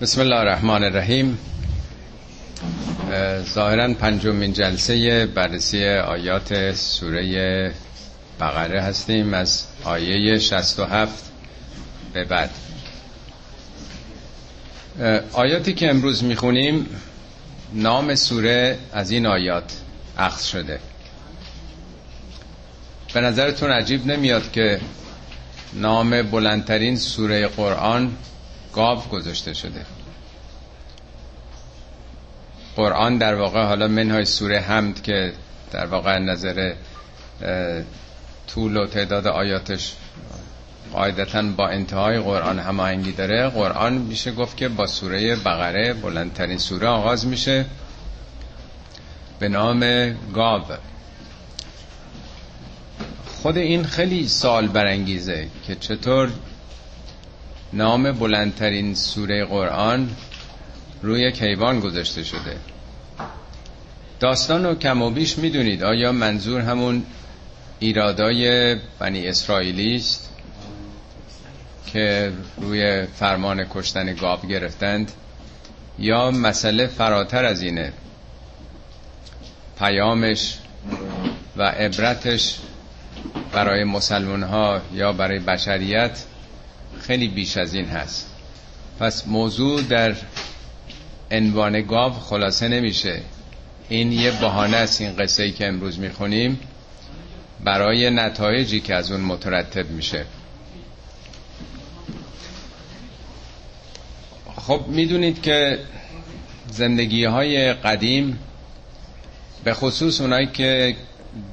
[0.00, 1.38] بسم الله الرحمن الرحیم
[3.54, 7.72] ظاهرا پنجمین جلسه بررسی آیات سوره
[8.40, 11.24] بقره هستیم از آیه 67
[12.12, 12.50] به بعد.
[15.32, 16.86] آیاتی که امروز می‌خونیم
[17.72, 19.72] نام سوره از این آیات
[20.18, 20.80] اخذ شده.
[23.14, 24.80] به نظرتون عجیب نمیاد که
[25.74, 28.16] نام بلندترین سوره قرآن
[28.76, 29.86] گاو گذاشته شده.
[32.76, 35.32] قرآن در واقع حالا منهای سوره حمد که
[35.72, 36.74] در واقع نظر
[38.46, 39.92] طول و تعداد آیاتش
[40.92, 46.88] قاعدتا با انتهای قرآن هماهنگی داره قرآن میشه گفت که با سوره بقره بلندترین سوره
[46.88, 47.64] آغاز میشه
[49.38, 50.62] به نام گاو.
[53.42, 56.30] خود این خیلی سال برانگیزه که چطور
[57.72, 60.10] نام بلندترین سوره قرآن
[61.02, 62.56] روی کیوان گذاشته شده.
[64.20, 65.82] داستان و کم و بیش می‌دونید.
[65.82, 67.02] آیا منظور همون
[67.78, 70.30] ایرادای بنی اسرائیلی است
[71.86, 75.12] که روی فرمان کشتن گاب گرفتند؟
[75.98, 77.92] یا مسئله فراتر از اینه
[79.78, 80.58] پیامش
[81.56, 82.58] و عبرتش
[83.52, 86.24] برای مسلمان ها یا برای بشریت
[87.06, 88.30] خیلی بیش از این هست.
[89.00, 90.16] پس موضوع در
[91.30, 93.20] عنوان گاو خلاصه نمیشه.
[93.88, 96.60] این یه بهانه است این قصه ای که امروز می‌خونیم.
[97.64, 100.24] برای نتایجی که از اون مترتب میشه.
[104.56, 105.78] خب می‌دونید که
[106.70, 108.38] زندگی های قدیم
[109.64, 110.96] به خصوص اونایی که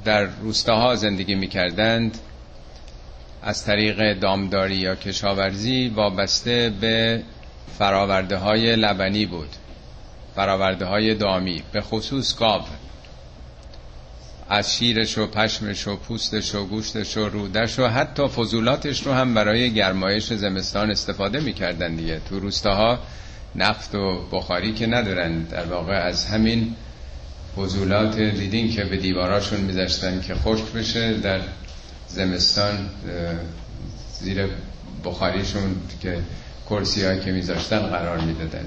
[0.05, 2.17] در روستاها زندگی می‌کردند
[3.43, 7.23] از طریق دامداری یا کشاورزی وابسته به
[7.79, 9.49] فراورده های لبنی بود.
[10.35, 12.61] فراورده های دامی به خصوص گاو.
[14.49, 19.33] از شیرش و پشمش و پوستش و گوشتش و رودش و حتی فضولاتش رو هم
[19.33, 22.21] برای گرمایش زمستان استفاده می‌کردن دیگه.
[22.29, 22.99] تو روستاها
[23.55, 26.75] نفت و بخاری که ندارن در واقع از همین
[27.55, 31.39] فضولات دیدین که به دیواراشون میذاشتن که خشک بشه در
[32.13, 32.89] زمستان
[34.19, 34.47] زیر
[35.05, 36.17] بخاریشون که
[36.69, 38.65] کرسی هایی که میذاشتن قرار می‌دادن.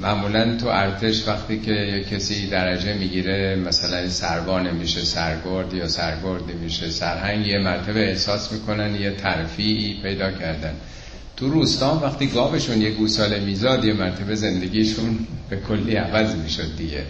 [0.00, 6.52] معمولا تو ارتش وقتی که یه کسی درجه می‌گیره مثلا سربان میشه سرگرد یا سرگردی
[6.52, 10.74] میشه سرهنگ یه مرتبه احساس می‌کنن یه ترفیعی پیدا کردن.
[11.36, 17.04] تو روستا وقتی گاوشون یه گوساله میزاد یه مرتبه زندگیشون به کلی عوض می‌شد دیگه.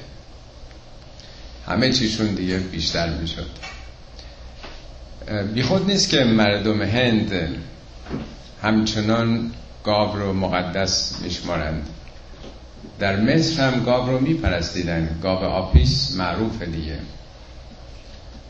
[1.66, 3.46] همه چیشون دیگه بیشتر می‌شد.
[5.54, 7.32] بیخود نیست که مردم هند
[8.62, 9.50] همچنان
[9.84, 11.86] گاو رو مقدس میشمارند.
[12.98, 15.18] در مصر هم گاو رو میپرستیدن.
[15.22, 16.98] گاو آپیس معروف دیگه.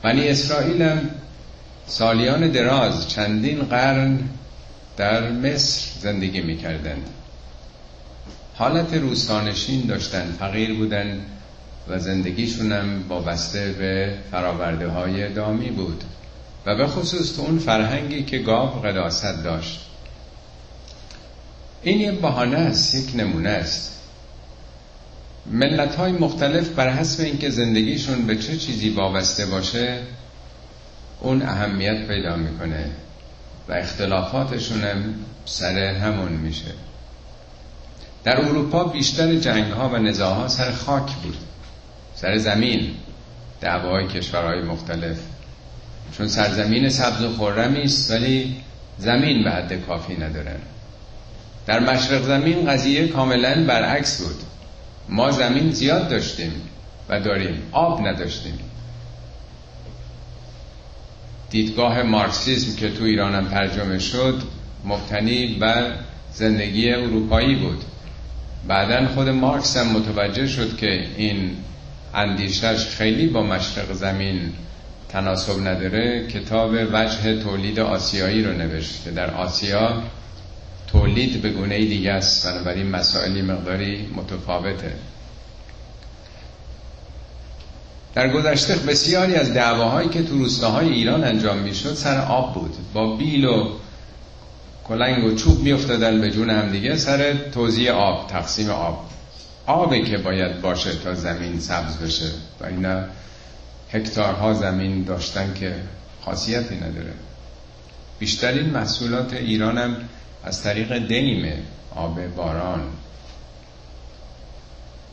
[0.03, 1.11] بنی اسرائیل هم
[1.87, 4.19] سالیان دراز چندین قرن
[4.97, 7.07] در مصر زندگی می‌کردند.
[8.55, 11.21] حالت روستانشین داشتن فقیر بودن
[11.89, 16.05] و زندگیشون هم وابسته به فراورده های دامی بود
[16.67, 19.81] و به خصوص تو اون فرهنگی که گاو قداست داشت.
[21.83, 24.01] این یه بحانه است یک نمونه است.
[25.47, 29.99] ملت های مختلف بر حسب اینکه زندگیشون به چه چیزی وابسته باشه
[31.21, 32.91] اون اهمیت پیدا می‌کنه
[33.69, 36.73] و اختلافاتشون هم سر همون میشه.
[38.25, 41.37] در اروپا بیشتر جنگ ها و نزاع ها سر خاک بود.
[42.23, 42.91] سر زمین
[43.61, 45.17] دعوای کشورهای مختلف.
[46.19, 48.57] چون سرزمین سبز و خرمی است ولی
[48.99, 50.61] زمین به حد کافی ندارن
[51.67, 54.37] در مشرق زمین قضیه کاملا برعکس بود.
[55.09, 56.53] ما زمین زیاد داشتیم
[57.09, 58.59] و داریم آب نداشتیم.
[61.51, 64.43] دیدگاه مارکسیسم که تو ایرانم ترجمه شد
[64.85, 65.93] مبتنی بر
[66.33, 67.85] زندگی اروپایی بود.
[68.69, 71.57] بعدا خود مارکس هم متوجه شد که این
[72.15, 74.53] اندیشش خیلی با مشرق زمین
[75.09, 76.27] تناسب نداره.
[76.27, 80.03] کتاب وجه تولید آسیایی رو نوشت که در آسیا
[80.87, 82.47] تولید به گونه دیگه است.
[82.47, 84.93] بنابراین مسائلی مقداری متفاوته.
[88.15, 92.75] در گذشته بسیاری از دعواهایی که تو روستاهای ایران انجام می‌شد سر آب بود.
[92.95, 93.69] با بیل و
[94.89, 96.97] کلنگ و چوب میافتادن به جون هم دیگه.
[96.97, 99.05] سر توزیع آب تقسیم آب.
[99.67, 102.31] آبی که باید باشه تا زمین سبز بشه.
[102.61, 103.05] و اینا
[103.93, 105.75] هکتارها زمین داشتن که
[106.25, 107.13] خاصیتی نداره.
[108.19, 109.97] بیشترین محصولات ایران هم
[110.45, 111.59] از طریق دیمه
[111.97, 112.83] آب باران.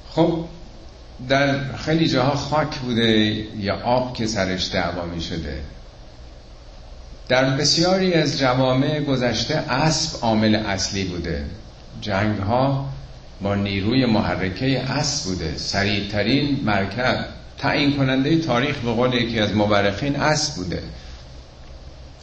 [0.10, 0.46] خب
[1.30, 3.18] در خیلی جاها خاک بوده
[3.58, 5.62] یا آب که سرش دعوا می شده.
[7.28, 11.46] در بسیاری از جوامع گذشته اسب عامل اصلی بوده.
[12.02, 12.90] جنگ ها
[13.42, 15.58] با نیروی محرکه اسب بوده.
[15.58, 17.26] سریعترین مرکب
[17.58, 20.84] تعیین کننده تاریخ به قول یکی از مورخین اسب بوده.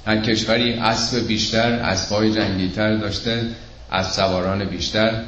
[0.07, 3.45] هر کشوری اسب بیشتر اسبای جنگیتر داشته
[3.91, 5.23] از سواران بیشتر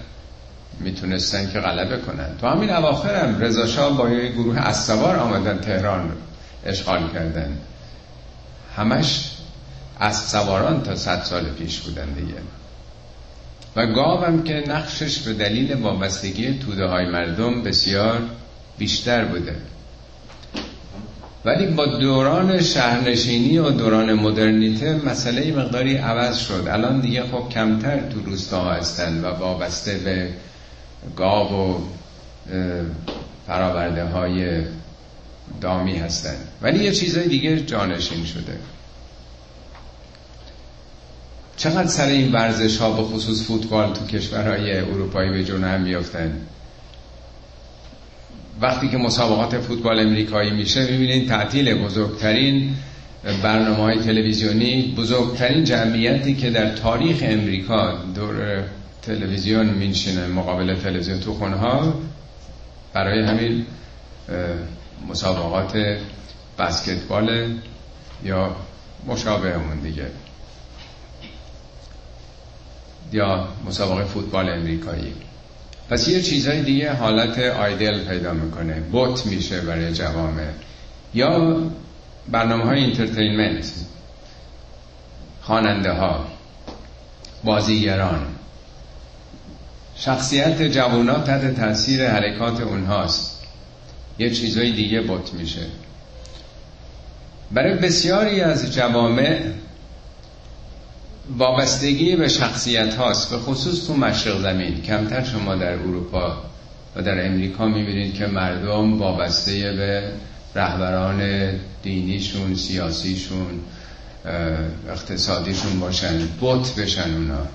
[0.81, 2.29] می‌تونستن که غلبه کنن.
[2.41, 6.13] تو همین اواخر هم رضا با یه گروه اسوار آمدن تهران
[6.67, 7.59] اشغال کردن.
[8.77, 9.31] همش
[10.01, 12.35] از سواران تا صد سال پیش بودن دیگه.
[13.77, 18.21] و گاوم که نقشش به دلیل وابستگی توده های مردم بسیار
[18.79, 19.57] بیشتر بوده.
[21.45, 26.69] ولی با دوران شهرنشینی و دوران مدرنیته مسئله مقداری عوض شد.
[26.71, 30.29] الان دیگه خب کمتر تو روستاها هستن و وابسته به
[31.17, 31.79] گاو و
[33.47, 34.63] فراورده های
[35.61, 36.37] دامی هستن.
[36.63, 38.59] ولی یه چیزای دیگه جانشین شده.
[41.59, 46.41] چقدر سر این ورزش ها به خصوص فوتبال تو کشورهای اروپایی به جون هم میفتن
[48.61, 52.75] وقتی که مسابقات فوتبال امریکایی میشه می‌بینید تعطیل بزرگترین
[53.43, 58.65] برنامه های تلویزیونی بزرگترین جمعیتی که در تاریخ امریکا دور
[59.03, 61.93] تلویزیون مینشینه مقابل تلویزیون تو خونه
[62.93, 63.67] برای همین
[65.09, 65.99] مسابقات
[66.59, 67.55] بسکتبال
[68.25, 68.57] یا
[69.07, 70.07] مشابه همون دیگه.
[73.13, 75.15] یا مسابقه فوتبال امریکایی.
[75.91, 78.81] پس یه چیزای دیگه حالت آیدل پیدا می‌کنه.
[78.81, 80.49] بوت میشه برای جوامع.
[81.15, 81.63] یا
[82.29, 83.73] برنامه های انترتینمنت.
[85.43, 86.27] خواننده ها
[87.45, 88.27] بازیگران.
[89.97, 93.43] شخصیت جوونا تحت تاثیر حرکات اونهاست.
[94.19, 95.67] یه چیزای دیگه بوت میشه.
[97.53, 99.41] برای بسیاری از جوامع
[101.37, 104.83] وابستگی به شخصیت هاست به خصوص تو مشرق زمین.
[104.83, 106.43] کمتر شما در اروپا
[106.97, 110.13] و در امریکا می‌بینید که مردم وابسته به
[110.55, 111.51] رهبران
[111.83, 113.61] دینیشون سیاسیشون
[114.89, 117.47] اقتصادیشون باشن بوت بشن اونا.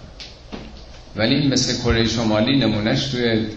[1.16, 3.48] ولی مثل کره شمالی نمونهش توی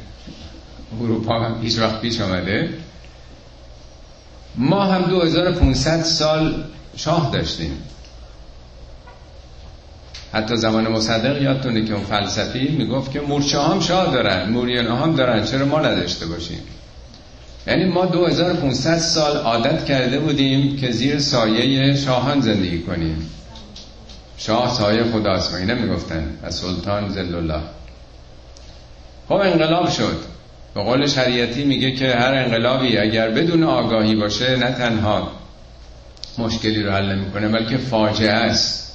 [1.00, 2.68] اروپا هم هیچ وقت پیش آمده.
[4.56, 6.64] ما هم 2500 سال
[6.96, 7.72] شاه داشتیم.
[10.32, 15.17] حتی زمان مصدق یادتونه که اون فلسفی می‌گفت که مورچه هم شاه دارن موریان هم
[15.17, 16.61] دارن چرا ما نداشته باشیم؟
[17.67, 23.31] یعنی ما 2500 سال عادت کرده بودیم که زیر سایه شاهان زندگی کنیم.
[24.38, 27.61] شاه سایه خداست مگه نمی‌گفتن از سلطان زل الله
[29.28, 30.17] خب انقلاب شد.
[30.75, 35.32] به قول شریعتی میگه که هر انقلابی اگر بدون آگاهی باشه نه تنها
[36.38, 38.85] مشکلی رو حل نمی‌کنه بلکه فاجعه است.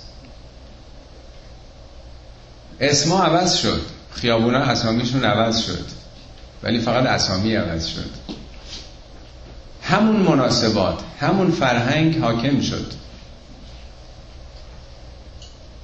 [2.81, 3.81] اسما عوض شد.
[4.11, 5.85] خیابونا اسامیشون عوض شد.
[6.63, 8.09] ولی فقط اسامی عوض شد.
[9.83, 12.91] همون مناسبات همون فرهنگ حاکم شد.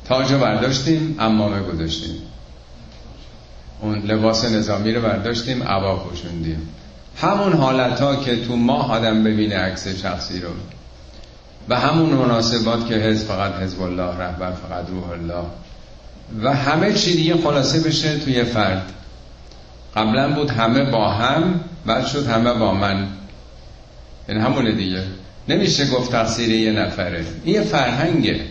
[0.06, 2.16] تاج برداشتیم امامه گذاشتیم.
[3.82, 6.70] اون لباس نظامی رو برداشتیم عبا پوشوندیم.
[7.22, 10.50] همون حالت ها که تو ماه آدم ببینه عکس شخصی رو.
[11.70, 15.46] و همون مناسبات که حزب فقط حزب الله رهبر فقط روح الله.
[16.44, 18.94] و همه چی دیگه خلاصه بشه توی فرد.
[19.96, 23.08] قبلا بود همه با هم بعد شد همه با من.
[24.30, 25.04] این همونه دیگه.
[25.48, 27.26] نمیشه گفت تقصیر یه نفره.
[27.44, 28.42] این یه فرهنگه.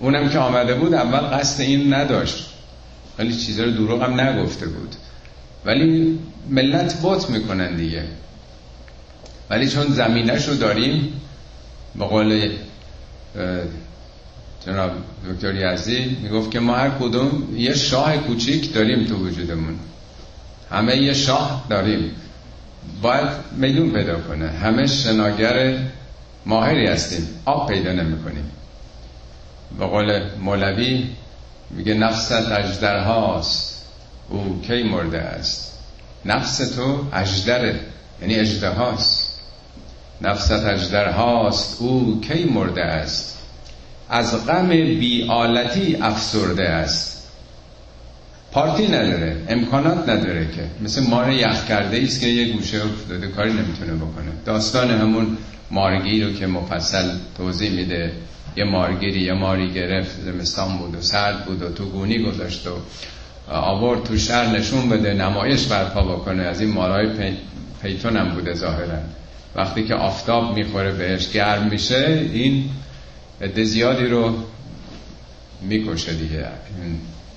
[0.00, 2.46] اونم که آمده بود اول قصد این نداشت.
[3.18, 4.94] ولی چیزا رو دروغ هم نگفته بود.
[5.64, 6.18] ولی
[6.50, 8.04] ملت بوت می‌کنن دیگه.
[9.50, 11.20] ولی چون زمینش رو داریم
[11.94, 12.50] به قول
[14.66, 14.90] جناب
[15.28, 19.78] دکتر یزدی می‌گفت که ما هر کدوم یه شاه کوچیک داریم تو وجودمون.
[20.70, 22.10] همه یه شاه داریم.
[23.02, 24.48] باید میدون پیدا کنه.
[24.48, 25.78] همه شناگر
[26.46, 27.28] ماهری هستیم.
[27.44, 28.50] آب پیدا نمی کنیم
[29.78, 31.08] به قول مولوی
[31.70, 33.86] میگه نفست اجدر هاست.
[34.28, 35.78] او کی مرده است؟
[36.24, 37.80] نفس تو اجدره.
[38.20, 39.40] یعنی اجده هاست.
[40.22, 41.18] نفست اجدر
[41.78, 43.43] او کی مرده است؟
[44.10, 47.14] از غم بیالتی افسرده است.
[48.52, 50.84] پارتی نداره امکانات نداره که.
[50.84, 54.32] مثل مار یخ کرده است که یه گوشه افتاده کاری نمی‌تونه بکنه.
[54.44, 55.36] داستان همون
[55.70, 58.12] مارگی رو که مفصل توضیح میده
[58.56, 62.70] یه مارگیری یه ماری گرفت زمستان بود و سرد بود و تو گونی گذاشت و
[63.52, 66.42] آورد تو شهر نشون بده نمایش برپا بکنه.
[66.42, 67.36] از این مارای پی...
[67.82, 68.98] پیتون هم بوده ظاهرا.
[69.56, 72.70] وقتی که آفتاب می‌خوره بهش گرم میشه این
[73.42, 74.34] عده زیادی رو
[75.62, 76.46] می‌کشه دیگه.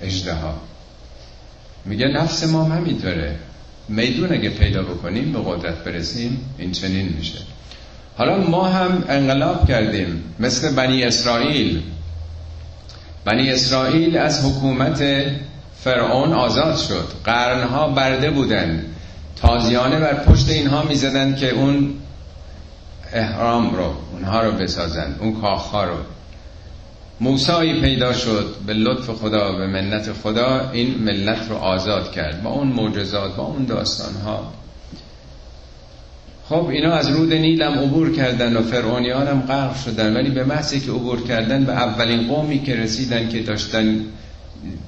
[0.02, 0.54] اجده ها
[1.84, 3.36] میگه نفس ما همینطوره.
[3.88, 7.38] میدون اگه پیدا بکنیم به قدرت برسیم این چنین میشه.
[8.16, 11.82] حالا ما هم انقلاب کردیم مثل بنی اسرائیل.
[13.24, 15.04] بنی اسرائیل از حکومت
[15.80, 17.12] فرعون آزاد شد.
[17.24, 18.84] قرنها برده بودن.
[19.36, 21.94] تازیانه بر پشت اینها می‌زدن که اون
[23.12, 25.96] احرام رو اونها رو بسازن اون کاخها رو.
[27.20, 32.50] موسایی پیدا شد به لطف خدا به منت خدا این ملت رو آزاد کرد با
[32.50, 34.52] اون معجزات با اون داستان ها
[36.48, 40.80] خب اینا از رود نیلم عبور کردن و فرعونیان هم غرق شدن ولی به محضی
[40.80, 44.04] که عبور کردن به اولین قومی که رسیدن که داشتن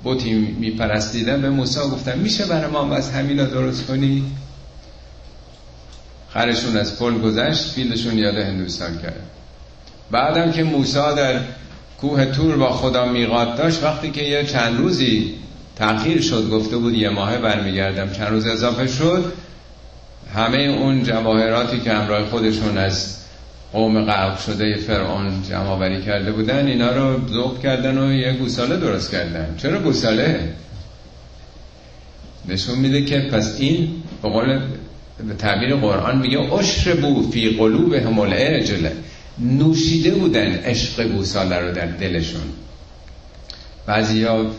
[0.04, 4.24] بوتی میپرستیدن به موسی گفتن میشه برای ما از همینا درست کنی؟
[6.34, 9.22] خرشون از پل گذشت فیلشون یاد هندوستان کرد.
[10.10, 11.40] بعدم که موسی در
[12.00, 15.34] کوه تور با خدا میقات داشت وقتی که یه چند روزی
[15.76, 18.12] تأخیر شد گفته بود یه ماهه برمیگردم.
[18.12, 19.32] چند روز اضافه شد
[20.34, 23.16] همه اون جواهراتی که همراه خودشون از
[23.72, 29.10] قوم غرق شده فرعون جمع کرده بودن اینا رو ذوب کردن و یه گوساله درست
[29.10, 29.54] کردن.
[29.56, 30.54] چرا گوساله؟
[32.48, 34.60] نشون میده که پس این به قول
[35.28, 38.92] به تعبیر قرآن میگه اشربو فی قلوب همول اجله
[39.38, 42.52] نوشیده بودن عشق گوساله رو در دلشون.
[43.86, 44.50] بعضی ها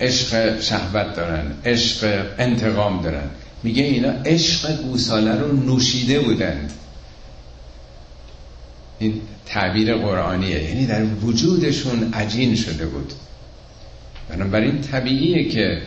[0.00, 3.30] عشق شهوت دارن عشق انتقام دارن.
[3.62, 6.72] میگه اینا عشق گوساله رو نوشیده بودند
[8.98, 13.12] این تعبیر قرآنیه یعنی در وجودشون عجین شده بود.
[14.28, 15.82] بنابراین طبیعیه که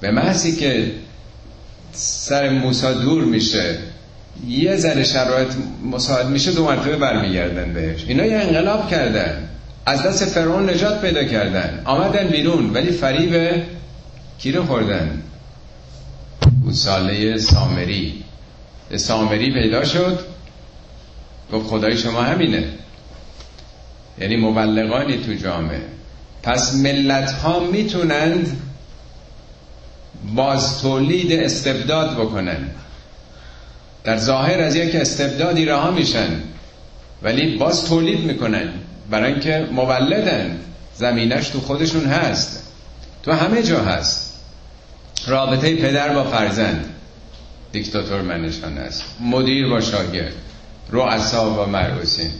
[0.00, 0.92] به محضی که
[1.92, 3.78] سر موسا دور میشه.
[4.48, 5.48] یه ذره شرایط
[5.92, 8.04] مساعد میشه دو مرتبه برمیگردن بهش.
[8.08, 9.48] اینا یه انقلاب کردن.
[9.86, 11.82] از دست فرعون نجات پیدا کردن.
[11.84, 13.62] آمدن بیرون ولی فریب
[14.38, 15.22] کی رو خوردن؟
[16.64, 18.24] گوساله سامری.
[18.96, 20.20] سامری پیدا شد.
[21.52, 22.64] گفت خدای شما همینه.
[24.20, 25.80] یعنی مبلغانی تو جامعه.
[26.42, 28.56] پس ملت ها می‌تونند
[30.34, 32.70] باز تولید استبداد بکنن.
[34.04, 36.42] در ظاهر از یک استبدادی رها میشن
[37.22, 38.68] ولی باز تولید می‌کنن.
[39.10, 40.60] برای اینکه مولدن
[40.94, 42.72] زمینش تو خودشون هست.
[43.22, 44.34] تو همه جا هست.
[45.26, 46.84] رابطه پدر با فرزند
[47.72, 49.04] دیکتاتور منشان است.
[49.20, 50.32] مدیر با شاگرد.
[50.90, 52.30] رؤسا با مرعوسین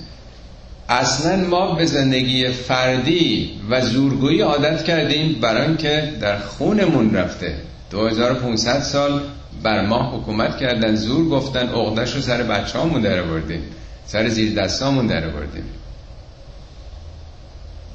[0.88, 7.54] اصلا ما به زندگی فردی و زورگویی عادت کردیم برای اینکه در خونمون رفته.
[7.90, 9.21] 2500 سال
[9.62, 13.62] بر ما حکومت کردن زور گفتن اقدش رو سر بچه هامون در بردیم
[14.07, 15.64] سر زیر دستامون در بردیم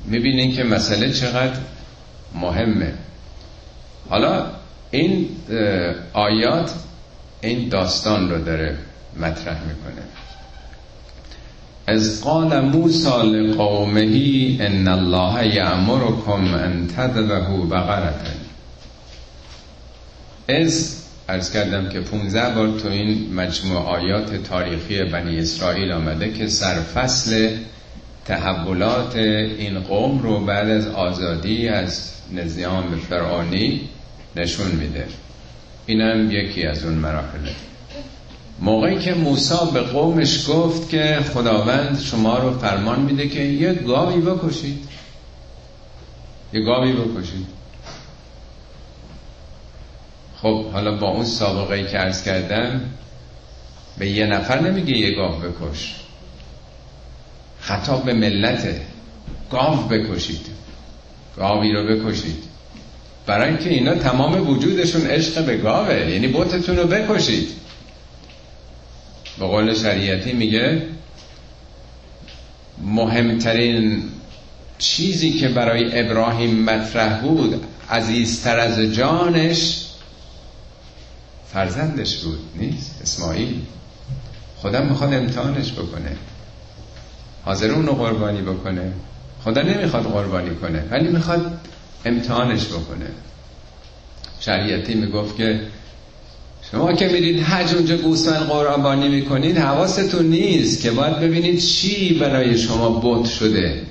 [0.05, 1.59] می‌بینین که مسئله چقدر
[2.35, 2.93] مهمه.
[4.09, 4.45] حالا
[4.91, 5.29] این
[6.13, 6.73] آیات
[7.41, 8.77] این داستان رو داره
[9.19, 10.03] مطرح می‌کنه.
[11.87, 18.13] از قال موسی لقومه ان الله یأمرکم ان تذبحوا بقره
[20.49, 26.47] از ارز کردم که 15 بار تو این مجموع آیات تاریخی بنی اسرائیل آمده که
[26.47, 27.57] سرفصل
[28.25, 33.81] تحولات این قوم رو بعد از آزادی از نظام فرعانی
[34.35, 35.05] نشون میده.
[35.85, 37.51] اینم یکی از اون مراحله.
[38.59, 44.21] موقعی که موسی به قومش گفت که خداوند شما رو فرمان میده که یه گاوی
[44.21, 44.87] بکشید.
[46.53, 47.47] یه گاوی بکشید.
[50.41, 52.81] خب حالا با اون سابقه که ارز کردم
[53.97, 55.95] به یه نفر نمیگه یه گاو بکش.
[57.59, 58.81] خطاب به ملته
[59.51, 60.45] گاو بکشید.
[61.37, 62.43] گاوی رو بکشید.
[63.25, 66.09] برای اینکه اینا تمام وجودشون عشق به گاوه.
[66.09, 67.62] یعنی بوتتون رو بکشید.
[69.39, 70.81] به قول شریعتی میگه
[72.81, 74.03] مهمترین
[74.77, 79.85] چیزی که برای ابراهیم مطرح بود عزیزتر از جانش
[81.53, 83.61] فرزندش بود نیست؟ اسماعیل.
[84.57, 86.17] خدا می‌خواد امتحانش بکنه.
[87.45, 88.93] حاضر اون رو قربانی بکنه.
[89.43, 91.59] خدا نمی‌خواد قربانی کنه ولی می‌خواد
[92.05, 93.07] امتحانش بکنه.
[94.39, 95.61] شریعتی می‌گفت که
[96.73, 102.57] شما که میرید حج اونجا گوسفند قربانی می‌کنید حواستون نیست که باید ببینید چی برای
[102.57, 103.81] شما بوت شده.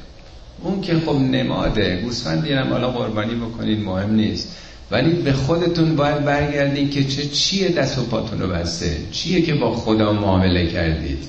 [0.62, 2.00] اون که خب نماده.
[2.04, 4.56] گوسفندی هم حالا قربانی بکنید مهم نیست.
[4.90, 8.96] ولی به خودتون باید برگردین که چه چیه دست و پاتون رو بسته.
[9.12, 11.24] چیه که با خدا معامله کردید.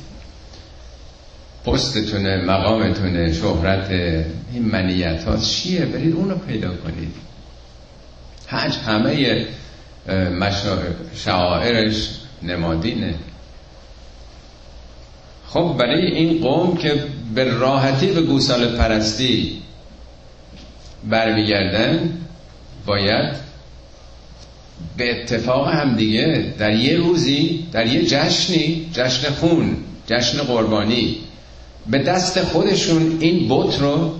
[1.65, 3.89] پستتونه مقامتونه شهرت
[4.53, 7.13] این منیت ها چیه؟ برید اونو پیدا کنید.
[8.48, 9.45] حج همه
[11.15, 12.10] شعائرش
[12.43, 13.15] نمادینه.
[15.48, 17.03] خب برای این قوم که
[17.36, 19.62] به راحتی به گوسال پرستی
[21.10, 22.17] برمیگردن
[22.86, 23.36] باید
[24.98, 31.17] به اتفاق هم دیگه در یه روزی در یه جشنی جشن خون جشن قربانی
[31.88, 34.15] به دست خودشون این بت رو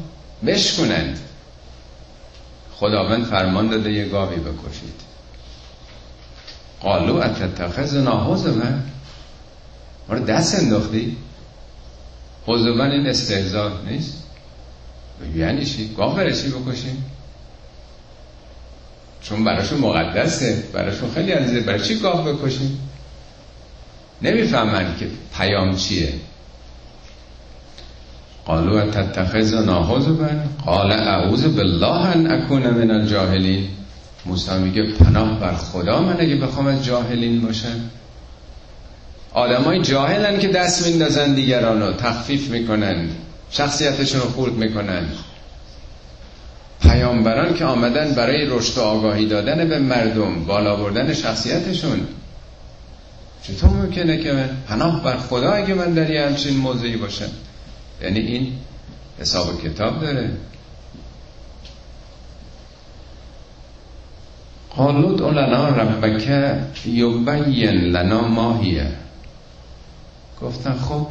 [0.46, 1.20] بشکنند.
[2.76, 5.13] خداوند فرمان داده یه گاوی بکشید.
[6.84, 8.84] قالو اتتخذ من
[10.10, 11.18] ما رو دست انداختی؟
[12.46, 14.24] حضوبن این استهزار نیست؟
[15.36, 17.06] یعنی چی؟ گاه برای چی بکشیم؟
[19.22, 21.60] چون براشون مقدسه براشون خیلی عزیزه.
[21.60, 22.80] برای چی گاه بکشیم؟
[24.22, 26.14] نمی‌فهمن که پیام چیه.
[28.46, 33.68] قالو تتخذنا بن قال اعوذ بالله ان اکون من الجاهلین.
[34.26, 37.90] موسی میگه پناه بر خدا من اگه بخوام از جاهلین باشم.
[39.34, 43.10] آدمای جاهلن که دست میندازن دیگران تخفیف می‌کنن
[43.50, 45.06] شخصیتشون رو خورد می‌کنن.
[46.82, 52.08] پیامبران که آمدن برای رشد و آگاهی دادن به مردم بالا بردن شخصیتشون.
[53.44, 57.30] چطور ممکنه که من پناه بر خدا اگه من در یه همچین موضعی باشم؟
[58.02, 58.54] یعنی این
[59.20, 60.30] حساب کتاب داره.
[64.78, 66.30] قالود لنا ربک
[66.86, 68.88] یبین لنا ماهیه
[70.42, 71.08] گفتن خب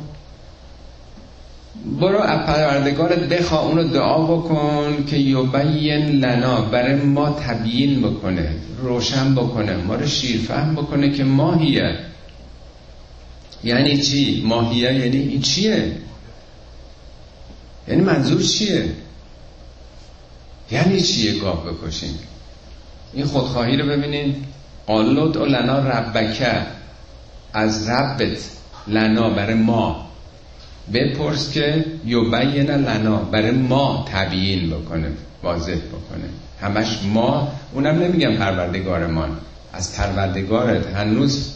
[2.00, 9.76] برو پروردگارت بخوا اونو دعا بکن که یبین لنا برای ما تبیین بکنه روشن بکنه
[9.76, 11.98] ما رو شیرفهم بکنه که ماهیه
[13.64, 15.92] یعنی چی؟ ماهیه یعنی این چیه؟
[17.88, 18.88] یعنی منظور چیه؟
[20.70, 22.18] یعنی چیه گاه بکشیم؟
[23.12, 24.36] این خودخواهی رو ببینین.
[24.86, 26.66] قالود و لنا ربکه
[27.52, 28.38] از ربت
[28.88, 30.06] لنا برای ما.
[30.94, 35.08] بپرس که یبین لنا برای ما تبیین بکنه
[35.42, 36.28] واضح بکنه.
[36.60, 37.52] همش ما.
[37.72, 39.36] اونم نمیگم پروردگارمان.
[39.72, 41.54] از پروردگارت هنوز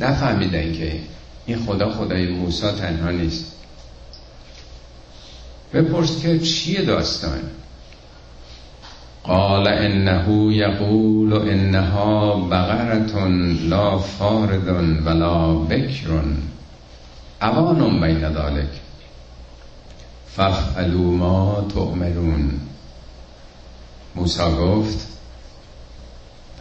[0.00, 1.00] نفهمیدن که
[1.46, 3.52] این خدا خدای موسی تنها نیست.
[5.72, 7.40] بپرس که چیه داستان؟
[9.26, 14.68] قال انه یقول انها بقرتون لا فارد
[15.06, 16.22] ولا بکر
[17.42, 18.68] اوان بین ذلك
[20.36, 22.60] فافعلوا ما تؤمرون.
[24.14, 25.06] موسی گفت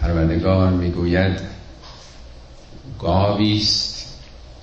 [0.02, 1.40] پروردگار می‌گوید
[3.00, 4.20] گاویست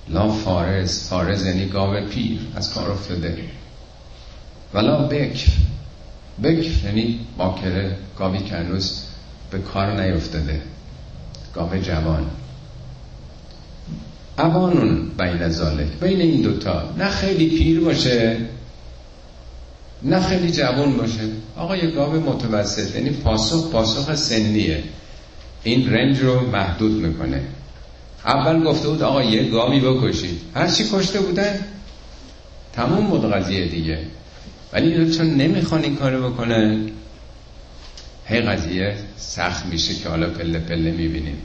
[0.09, 3.39] لا فارز فارز یعنی گاو پیر از کار افتاده.
[4.75, 5.49] ولا بکر.
[6.43, 9.03] بکر یعنی باکره گاوی که هنوز
[9.51, 10.63] به کار نیفتاده.
[11.55, 12.27] گاو جوان.
[14.39, 16.95] اوانون بین زالک بین این دوتا.
[16.99, 18.37] نه خیلی پیر باشه
[20.03, 21.21] نه خیلی جوان باشه.
[21.57, 22.95] آقا یه گاو متوسط.
[22.97, 24.83] یعنی پاسخ پاسخ سنیه.
[25.65, 27.43] این رنج رو محدود می‌کنه.
[28.25, 30.41] اول گفته بود آقا یه گاوی بکشید.
[30.55, 31.61] هر چی کشته بودن
[32.73, 33.99] تموم بود قضیه دیگه.
[34.73, 36.91] ولی اینا چون نمی‌خوان این کارو بکنن
[38.27, 41.39] هی قضیه سخت میشه که حالا پله پله می‌بینیم.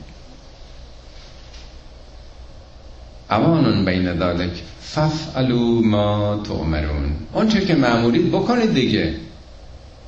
[3.32, 7.16] اوانون بین ذالک ففعلوا ما تؤمرون.
[7.34, 9.16] اون که معمولید بکنید دیگه.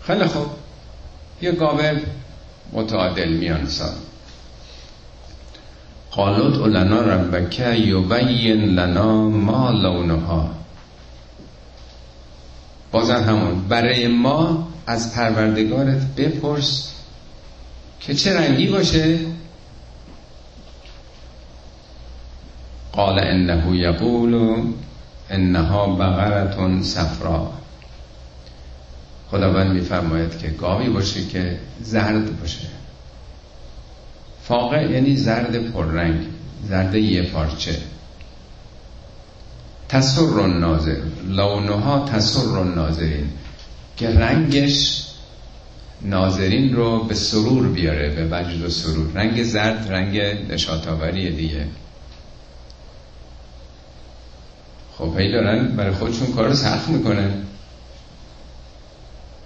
[0.07, 0.47] خیلی خوب.
[1.41, 2.01] یه گاوه
[2.73, 3.93] متعادل میان سال.
[6.11, 10.58] قالت لنا ربک یبین لنا ما لونها.
[12.91, 13.67] بازن همون.
[13.67, 16.93] برای ما از پروردگارت بپرس
[17.99, 19.19] که چه رنگی باشه.
[22.91, 24.63] قال انه یقول
[25.29, 27.51] انها بقرتون صفرا
[29.31, 32.67] خداوند میفرماید که گاوی باشه که زرد باشه.
[34.43, 36.27] فاقع یعنی زرد پررنگ
[36.67, 37.77] زرد یه پارچه.
[39.89, 40.97] تسر ناظر
[41.27, 43.29] لونها تسر ناظرین
[43.97, 45.05] که رنگش
[46.01, 49.11] ناظرین رو به سرور بیاره به وجد و سرور.
[49.13, 50.17] رنگ زرد رنگ
[50.51, 51.65] نشاتاوری دیگه.
[54.97, 57.31] خب هی دارن برای خودشون کار سخت می‌کنن.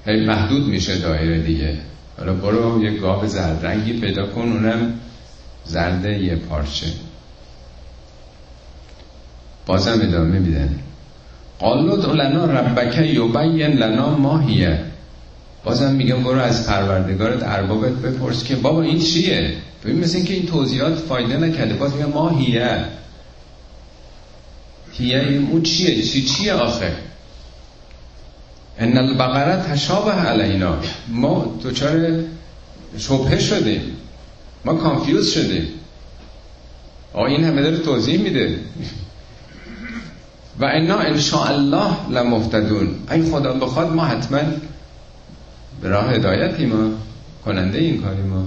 [0.06, 1.78] هی محدود میشه دایره دیگه.
[2.18, 3.66] حالا برو یه گاو زرد.
[3.66, 5.00] رنگی پیدا کن اونم
[5.66, 6.88] زرد یه پارچه.
[9.66, 10.76] بازم ادامه میدن
[11.60, 14.80] قالو لنا ربک یبین لنا ماهیه
[15.64, 20.46] بازم میگم برو از پروردگارت اربابت بپرس که بابا این چیه؟ ببین مثل اینکه این
[20.46, 21.74] توضیحات فایده نکرده.
[21.74, 22.86] باز میگم ماهیه
[24.92, 26.96] هیه اون چیه؟ چی چیه آخه؟
[28.80, 30.78] ان البقره تشابه علینا.
[31.08, 32.24] ما دوچار
[32.98, 33.82] شبهه شدیم.
[34.66, 35.68] ما کانفیوز شدیم.
[37.14, 38.60] آ این همه داره توضیح میده.
[40.60, 44.40] و انا ان الله لمفتدون ای خدا بخواد ما حتما
[45.82, 46.92] به راه هدایتی ما
[47.46, 48.46] کننده این کاری ما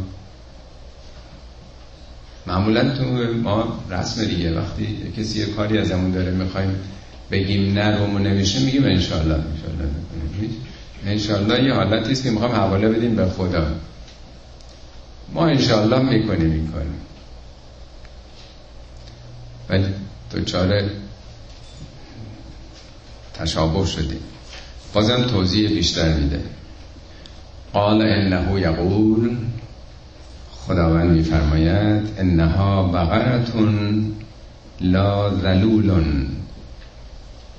[2.47, 3.05] معمولا تو
[3.43, 6.77] ما رسم دیگه وقتی کسی یه کاری ازمون داره می‌خوایم
[7.31, 9.91] بگیم نه رومو نمیشه میگیم انشالله انشالله
[11.07, 13.67] انشالله یه حالتی است که می‌خوام حواله بدیم به خدا.
[15.35, 16.89] ما انشالله می‌کنیم این کاری
[19.69, 19.85] ولی
[20.33, 20.91] دوچاره
[23.39, 24.21] تشابه شدیم.
[24.93, 26.41] بازم توضیح بیشتر میده.
[27.73, 29.37] قال انه یقول
[30.67, 34.13] خداوند میفرماید انها بقرتون
[34.81, 36.27] لا ذلول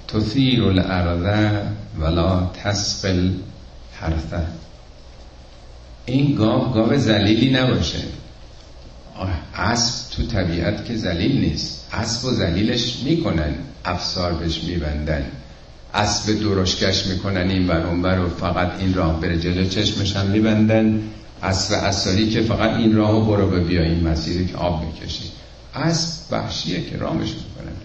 [0.07, 1.53] تثیر الارض
[1.99, 3.29] ولا تسقل
[3.93, 4.45] حرثه
[6.05, 7.99] این گاو گاو زلیلی نباشه.
[9.55, 11.89] اسب تو طبیعت که زلیل نیست.
[11.93, 15.25] اسب و زلیلش می‌کنن افسار بهش میبندن.
[15.97, 20.25] اسب درشکش می‌کنن این بر اون بر و فقط این راه بره جلو چشمش هم
[20.25, 21.01] میبندن.
[21.43, 25.23] اسب اصاری که فقط این راهو برو به بیا این مسیری که آب می‌کشی.
[25.75, 27.75] اسب وحشیه که رامش می‌کنن.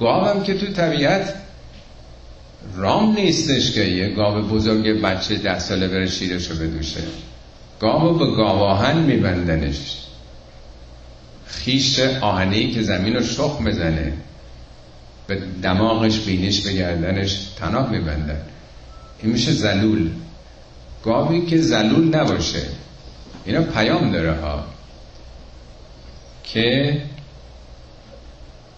[0.00, 1.34] گاو هم که تو طبیعت
[2.76, 7.00] رام نیستش که یه گاو بزرگ بچه ده ساله بره شیرشو بدوشه.
[7.80, 9.96] گاو به گاواهن میبندنش.
[11.46, 13.60] خیش آهنی که زمین رو شخ
[15.26, 18.40] به دماغش بینش به گردنش تناب میبندن
[19.22, 20.10] این میشه زلول.
[21.04, 22.62] گاوی که زلول نباشه.
[23.44, 24.64] اینا پیام داره ها.
[26.44, 27.02] که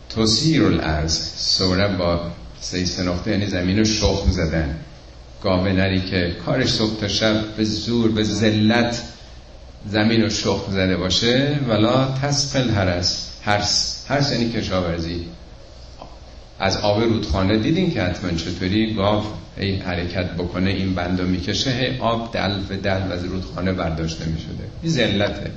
[0.08, 2.20] توسیر الارض سوره با
[2.60, 4.76] سه نقطه یعنی زمین رو شخم زدن.
[5.42, 9.02] گاوه نری که کارش صبح تا شب به زور به ذلت
[9.86, 11.58] زمین رو شخم زده باشه.
[11.68, 13.28] ولا تسقل هرس.
[13.42, 14.04] هرس.
[14.08, 15.26] هرس یعنی کشاورزی.
[16.58, 19.24] از آب رودخانه دیدین که حتما چطوری گاو
[19.56, 24.64] ای حرکت بکنه این بندو می‌کشه هی آب دل به دل از رودخانه برداشته می‌شده.
[24.82, 25.50] این ذلته.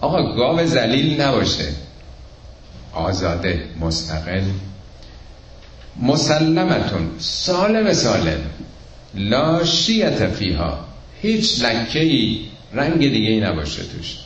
[0.00, 1.68] آقا گاو زلیل نباشه.
[2.92, 4.42] آزاده مستقل.
[6.02, 8.40] مسلمتون سالم سالم.
[9.14, 10.78] لا شیعت فیها.
[11.22, 12.40] هیچ لکه ای
[12.72, 14.16] رنگ دیگه ای نباشه توش.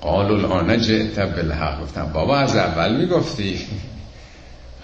[0.00, 1.82] قالوا الان جئت بالحق.
[1.82, 3.60] گفتم بابا از اول می‌گفتی.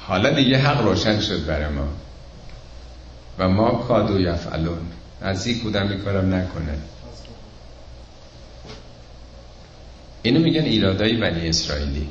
[0.06, 1.88] حالا دیگه حق روشن شد برای ما.
[3.38, 4.78] و ما کادو یفعلون.
[5.22, 6.78] نزدیک بودم می‌کنم نکنه.
[10.22, 12.08] اینو میگن ایرادای بنی اسرائیلی.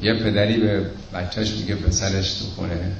[0.00, 2.92] یه پدری به بچهش میگه پسرش تو خونه.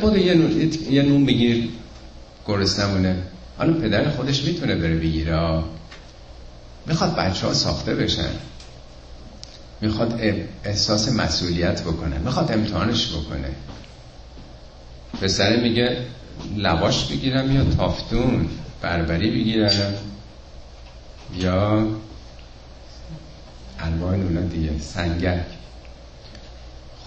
[0.00, 1.68] بود یه نون, یه نون بگیر
[2.46, 3.16] گرسنمونه
[3.58, 5.62] حالا پدر خودش می‌تونه بره بگیره
[6.86, 8.30] می‌خواد بچه ها ساخته بشن.
[9.80, 10.20] می‌خواد
[10.64, 12.18] احساس مسئولیت بکنه.
[12.18, 13.50] می‌خواد امتحانش بکنه.
[15.22, 15.96] پسر میگه
[16.56, 18.48] لواش بگیرم یا تافتون؟
[18.82, 19.94] بربری بگیرم.
[21.34, 21.88] یا
[23.80, 25.44] انواع اونا دیگه سنگک.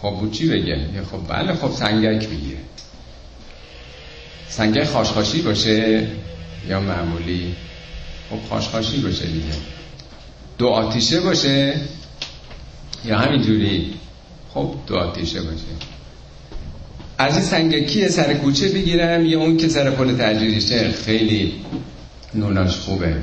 [0.01, 2.59] خب چی بگه؟ خب بله خب سنگک بگیره
[4.49, 6.07] سنگک خاشخاشی باشه
[6.67, 7.55] یا معمولی؟
[8.29, 9.53] خب خاشخاشی باشه دیگه.
[10.57, 11.81] دو آتیشه باشه؟
[13.05, 13.93] یا همینجوری؟
[14.53, 15.65] خب دو آتیشه باشه.
[17.17, 21.53] از این سنگکی سر کوچه بگیرم؟ یا اون که سر پل تجریشه خیلی
[22.33, 23.15] نوناش خوبه.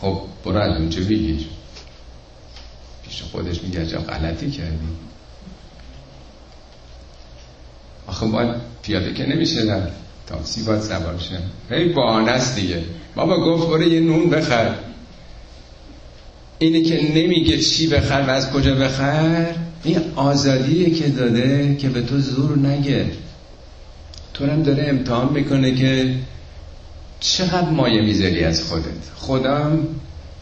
[0.00, 1.46] خب برو از اونجا بگیر.
[3.04, 4.88] پیش خودش میگه جا غلطی کردی.
[8.06, 9.82] آخه باید پیاده که نمیشه در
[10.26, 11.38] تاکسی باید سوار شه.
[11.70, 11.94] هی
[12.28, 12.82] است دیگه.
[13.14, 14.74] بابا گفت برو یه نون بخر.
[16.58, 19.46] اینه که نمیگه چی بخر و از کجا بخر
[19.84, 23.06] این آزادیه که داده که به تو زور نگه.
[24.34, 26.14] تو هم داره امتحان می‌کنه که
[27.20, 28.84] چقدر مایه می‌ذاری از خودت.
[29.14, 29.78] خودم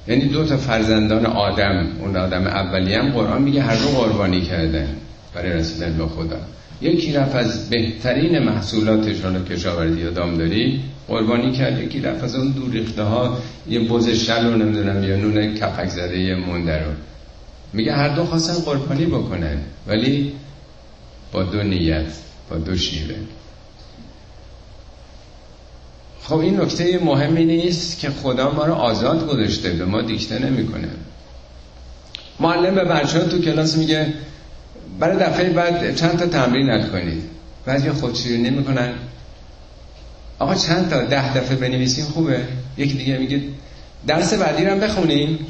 [0.09, 4.88] یعنی دو تا فرزندان آدم اون آدم اولی هم قرآن میگه هر دو قربانی کردن
[5.35, 6.38] برای رسیدن به خدا.
[6.81, 11.83] یکی رفت از بهترین محصولاتشان کشاورزی و دامداری قربانی کرد.
[11.83, 16.35] یکی رفت از اون دور ها یه بز شل رو نمی‌دونم یا نون کپک زده
[16.35, 16.91] مونده رو.
[17.73, 20.33] میگه هر دو خواستن قربانی بکنن ولی
[21.33, 22.07] با دو نیت
[22.51, 23.15] با دو شیوه.
[26.23, 30.89] خب این نکته مهمی نیست که خدا ما رو آزاد گذاشته به ما دیکته نمی‌کنه.
[32.41, 34.12] معلم به بچه تو کلاس میگه
[34.98, 37.22] برای دفعه بعد چند تا تمرین کنید
[37.64, 38.94] بعضی خودشیرینی می‌کنن
[40.38, 42.40] آقا چند تا ده دفعه بنویسیم خوبه.
[42.76, 43.42] یکی دیگه میگه
[44.06, 45.46] درس بعدی رو هم بخونیم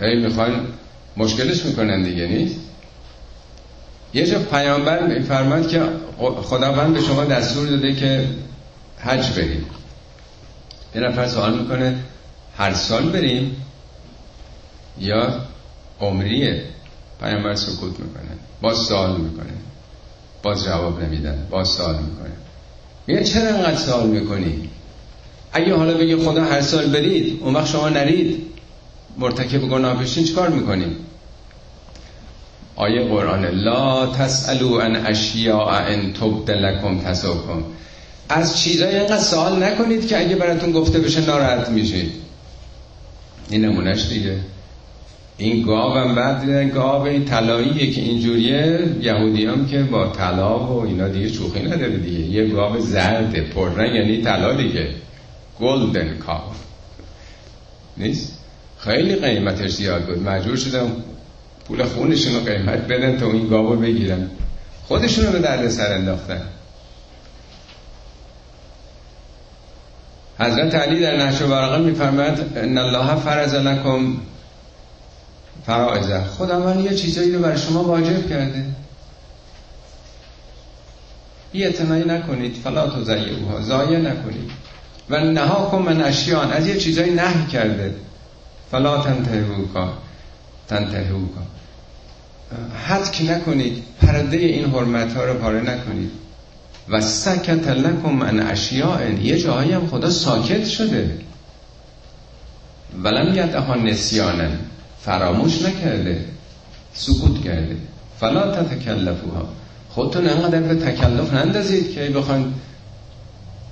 [0.00, 0.66] هی می‌خوان
[1.16, 2.56] مشکلش می‌کنن دیگه نیست؟
[4.14, 5.82] یه جا پیامبر میفرماد که
[6.42, 8.28] خداوند به شما دستور داده که
[8.98, 9.66] حج بریم
[10.94, 11.98] یه نفر سوال می‌کنه
[12.56, 13.56] هر سال بریم
[14.98, 15.40] یا
[16.00, 16.62] عمریه؟
[17.22, 19.52] پیامبر سکوت می‌کنه باز سوال می‌کنه
[20.42, 22.32] باز جواب نمیدن باز سوال می‌کنه.
[23.06, 24.68] میگه چرا انقدر سوال می‌کنی؟
[25.52, 28.42] اگه حالا بگه خدا هر سال برید اون وقت شما نرید
[29.18, 30.96] مرتکب گناه بشین چیکار می‌کنیم
[32.76, 37.62] آیه قرآن لا تسالو ان اشیاء ان تبد لکم تسوکم
[38.28, 42.12] از چیزای اینقدر سوال نکنید که اگه براتون گفته بشه ناراحت میشید
[43.50, 44.38] این نمونهش دیگه.
[45.36, 48.88] این گاو هم بعد گاو طلاییه که اینجوریه.
[49.00, 52.20] یهودی هم که با طلا و اینا دیگه شوخی نداره دیگه.
[52.20, 54.88] یه گاو زرد پررنگ یعنی طلا دیگه.
[55.60, 56.40] گلدن کاو
[57.96, 58.38] نیست؟
[58.78, 60.28] خیلی قیمتش زیاد بود.
[60.28, 60.90] مجبور شدم
[61.68, 64.30] پول خونشون رو قیمت بدن تا این گاو رو بگیرن
[64.84, 66.40] خودشون رو به درد سر انداختن.
[70.38, 74.16] حضرت علی در نحش ورقه میفرماد ان الله فرض لکم
[75.66, 78.64] فرائزه خداوند یه چیزایی رو برای شما واجب کرده.
[81.52, 82.56] بی اعتنایی نکنید.
[82.64, 84.50] فلا تو اوها زایه نکنید.
[85.10, 86.52] و نها کن من اشیان.
[86.52, 87.94] از یه چیزایی نهی کرده.
[88.70, 89.92] فلا تنتهوکا.
[92.86, 93.82] حد که نکنید.
[94.02, 96.10] پرده این حرمت ها رو پاره نکنید.
[96.88, 99.02] و سکت لکم من اشیاء.
[99.02, 101.18] یه جایی هم خدا ساکت شده.
[103.02, 104.58] ولم یدها نسیانن
[105.04, 106.24] فراموش نکرده
[106.94, 107.76] سکوت کرده.
[108.20, 109.48] فلا تتکلفوها.
[109.90, 112.54] خودتون انقدر به تکلف نندازید که بخواین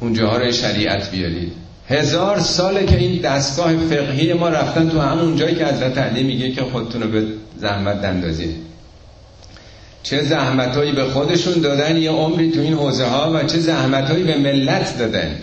[0.01, 1.53] اونجاها رو شریعت بیارید.
[1.89, 6.51] هزار ساله که این دستگاه فقهی ما رفتن تو همون جایی که حضرت علی میگه
[6.51, 7.27] که خودتون رو به
[7.59, 8.57] زحمت دندازید
[10.03, 14.39] چه زحمتهایی به خودشون دادن یه عمری تو این حوزه ها و چه زحمتهایی به
[14.39, 15.37] ملت دادن.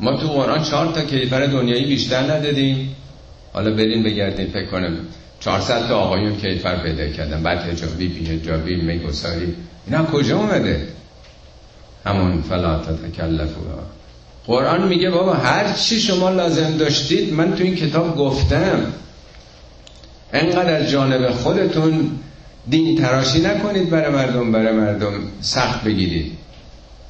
[0.00, 2.96] ما تو قرآن چهار تا کیفر دنیایی بیشتر ندادیم.
[3.56, 4.96] حالا بریم بگردیم فکر کنم
[5.40, 7.42] 400 تا آقایون کیفر پیدا کردن.
[7.42, 9.54] بعد حجابی بی حجابی میگساری
[9.86, 10.88] اینا کجا اومده؟
[12.06, 13.78] همون فلا تکلفوها
[14.46, 18.92] قرآن میگه بابا هر چی شما لازم داشتید من تو این کتاب گفتم.
[20.32, 22.10] انقدر از جانب خودتون
[22.70, 26.32] دین تراشی نکنید برای مردم برای مردم سخت بگیرید.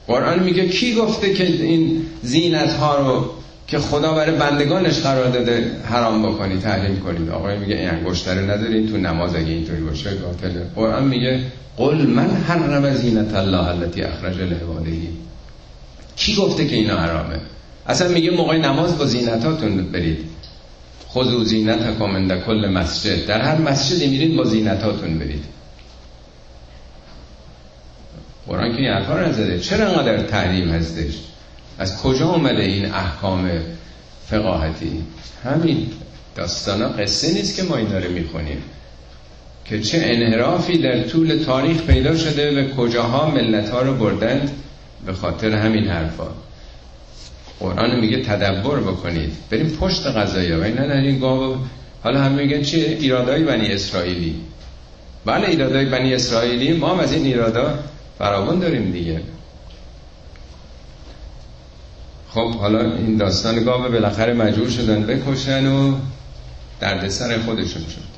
[0.07, 3.36] قرآن میگه کی گفته که این زینت ها رو
[3.67, 8.91] که خدا برای بندگانش قرار داده حرام بکنی تحریم کنید آقای میگه این انگشتر ندارید
[8.91, 11.41] تو نماز اگه اینطوری باشه قاتله قرآن میگه
[11.77, 14.91] قل من حرم زینت الله التي اخرج لعباده.
[16.17, 17.41] کی گفته که اینا حرامه؟
[17.87, 20.19] اصلا میگه موقع نماز با زینتاتون برید.
[21.09, 23.27] خذو زینتکم عند کل مسجد.
[23.27, 25.45] در هر مسجدی میرید با زینتاتون برید.
[28.47, 31.15] قرآن که این حرفا رو چرا انقدر تحریم هستش؟
[31.79, 33.51] از کجا آمده این احکام
[34.27, 35.03] فقاهتی؟
[35.45, 35.87] همین
[36.35, 38.63] داستانا قصه نیست که ما اینا رو می‌خونیم.
[39.65, 44.51] که چه انحرافی در طول تاریخ پیدا شده و کجاها ملت ها رو بردند
[45.07, 46.29] به خاطر همین حرفا.
[47.61, 49.33] قرآن میگه تدبر بکنید.
[49.51, 51.57] بریم پشت قضایی و این این گاو
[52.03, 54.35] حالا هم میگن چه ایرادای بنی اسرائیلی.
[55.25, 56.73] بله ایرادای بنی اسرائیلی.
[56.73, 57.79] ما هم از این ایرادا
[58.19, 59.21] فراوان داریم دیگه.
[62.37, 65.97] خب حالا این داستان گاو بالاخره مجبور شدن بکشن و
[66.81, 68.17] دردسر خودشون شد.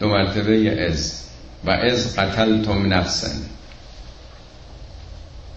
[0.00, 1.22] دو مرتبه از
[1.64, 3.36] و از قتلتم نفسن.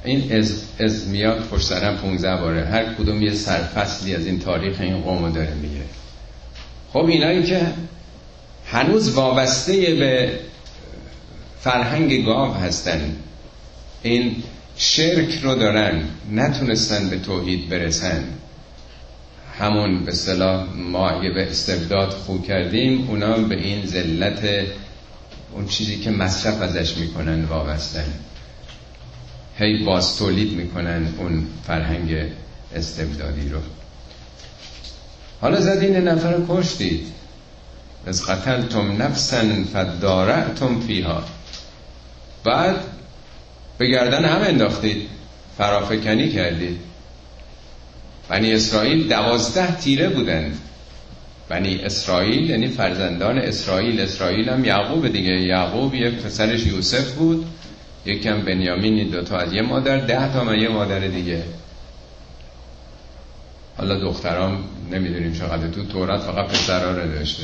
[0.04, 2.65] این از, از میاد پشت سرم 15 باره.
[2.65, 5.84] هر کدوم یه سرفصلی از این تاریخ این قوم داره میگه.
[6.93, 7.74] خب اینایی که
[8.65, 10.39] هنوز وابسته به
[11.60, 13.15] فرهنگ گاو هستن.
[14.04, 14.43] این
[14.78, 18.24] شرک رو دارن نتونستن به توحید برسن.
[19.60, 24.68] همون به صلاح ما اگه به استبداد خو کردیم اونا به این ذلت
[25.54, 28.13] اون چیزی که مصرف ازش می‌کنن وابستن.
[29.60, 32.32] هی باز تولید می‌کنن اون فرهنگ
[32.76, 33.60] استبدادی رو.
[35.42, 37.08] حالا زدین نفر رو کشتید.
[38.06, 41.24] از قتلتم نفسا فدارعتم فیها.
[42.44, 42.76] بعد
[43.78, 45.10] به گردن هم انداختید.
[45.58, 46.80] فرافکنی کردید.
[48.30, 50.58] بنی اسرائیل دوازده تیره بودند.
[51.50, 54.00] بنی اسرائیل یعنی فرزندان اسرائیل.
[54.00, 55.32] اسرائیل هم یعقوب دیگه.
[55.32, 57.46] یعقوب یه پسرش یوسف بود.
[58.06, 61.44] یکم بنیامین دوتا از یه مادر ده تا یه مادر دیگه.
[63.78, 67.44] حالا دخترام نمی‌دونیم چقدر تو تورات فقط پسرها رو داشته.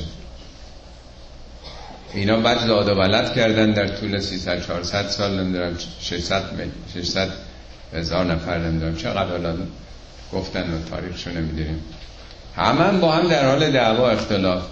[2.14, 6.44] اینا بعد زاد و ولد کردن در طول 300 400 سال نمی‌دونم 600
[6.94, 7.30] 600
[7.94, 9.56] هزار نفر نمی‌دونم چقدر حالا
[10.34, 11.80] گفتن و تاریخشو نمی‌دونیم.
[12.56, 14.64] همه با هم در حال دعوا اختلاف.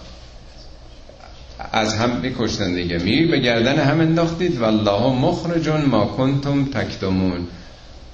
[1.71, 2.97] از هم میکشتن دیگه.
[2.97, 4.59] می به گردن هم انداختید.
[4.59, 7.47] والله مخرجون ما کنتم تکتمون.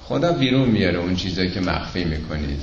[0.04, 2.60] خدا بیرون میاره اون چیزایی که مخفی می‌کنید.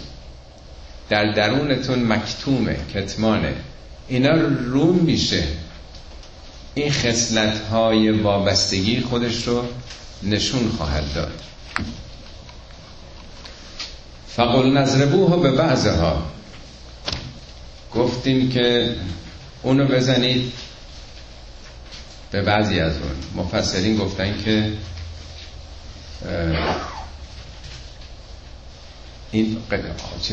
[1.10, 3.54] در درونتون مکتومه کتمانه.
[4.08, 4.32] اینا
[4.66, 5.44] روم میشه.
[6.76, 9.64] این خصلت های وابستگی خودش رو
[10.24, 11.42] نشون خواهد داد.
[14.28, 16.32] فقل نظربوه به بعضها.
[17.96, 18.96] گفتیم که
[19.64, 20.52] اونو بزنید
[22.32, 23.46] به بعضی از اون.
[23.46, 24.72] مفسرین گفتن که
[29.32, 29.58] این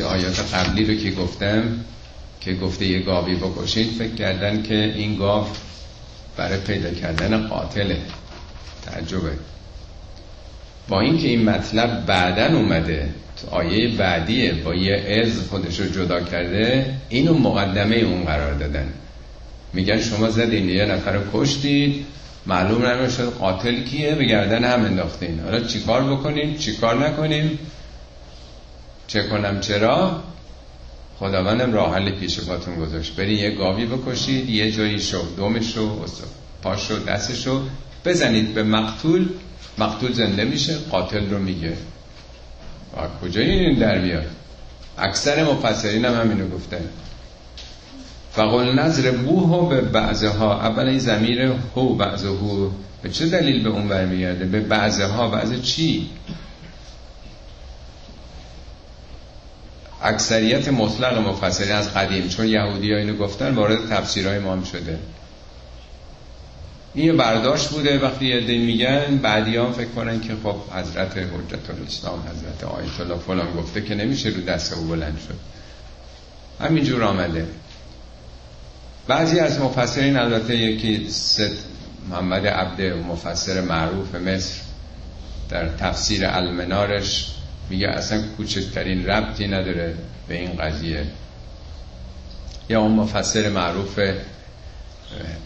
[0.05, 1.79] آیات قبلی رو که گفتم
[2.41, 5.47] که گفته یه گاوی بکشید فکر کردن که این گاو
[6.37, 7.97] برای پیدا کردن قاتله
[8.85, 9.31] تعجبه.
[10.87, 13.09] با اینکه این مطلب بعدا اومده
[13.41, 18.93] تو آیه بعدیه با یه از خودش رو جدا کرده اینو مقدمه اون قرار دادن.
[19.73, 22.05] میگن شما زدین یه نفر رو کشتید
[22.45, 27.59] معلوم نمی‌شد قاتل کیه به گردن هم انداختین حالا چیکار بکنیم؟ چیکار نکنیم؟
[29.07, 30.23] چه کنم چرا؟
[31.23, 33.15] خداوندم راه حل پیش پاتون گذاشت.
[33.15, 36.05] برین یه گاوی بکشید یه جایی شو دومش رو
[36.61, 37.61] پاش رو دستش رو
[38.05, 39.29] بزنید به مقتول.
[39.77, 41.73] مقتول زنده میشه قاتل رو میگه.
[42.97, 44.25] و کجا این در بیاد
[44.97, 46.89] اکثر مفسرین هم همینو گفتن.
[48.31, 50.61] فقل نظر بوه به بعضها.
[50.61, 52.69] اول این زمیر هو بعضهو
[53.01, 55.27] به چه دلیل به اون برمیگرده؟ به بعضها.
[55.27, 56.09] بعض چی؟
[60.03, 64.99] اکثریت مطلق مفسرین از قدیم چون یهودی ها اینو گفتن وارد تفسیرهای ما هم شده.
[66.93, 72.19] این برداشت بوده وقتی یه میگن بعدی هم فکر کنن که خب حضرت حجت الاسلام
[72.19, 75.35] حضرت آیت الله فلان گفته که نمیشه رو دست او بلند شد.
[76.65, 77.47] همینجور آمده.
[79.07, 81.51] بعضی از مفسرین البته یکی ست
[82.09, 84.61] محمد عبده مفسر معروف مصر
[85.49, 87.33] در تفسیر المنارش
[87.69, 89.95] میگه اصلا کوچکترین ربطی نداره
[90.27, 91.05] به این قضیه.
[92.69, 93.99] یا اون مفسر معروف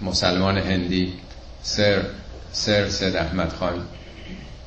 [0.01, 1.13] مسلمان هندی
[1.61, 2.01] سر
[2.51, 3.85] سر سید احمد خان.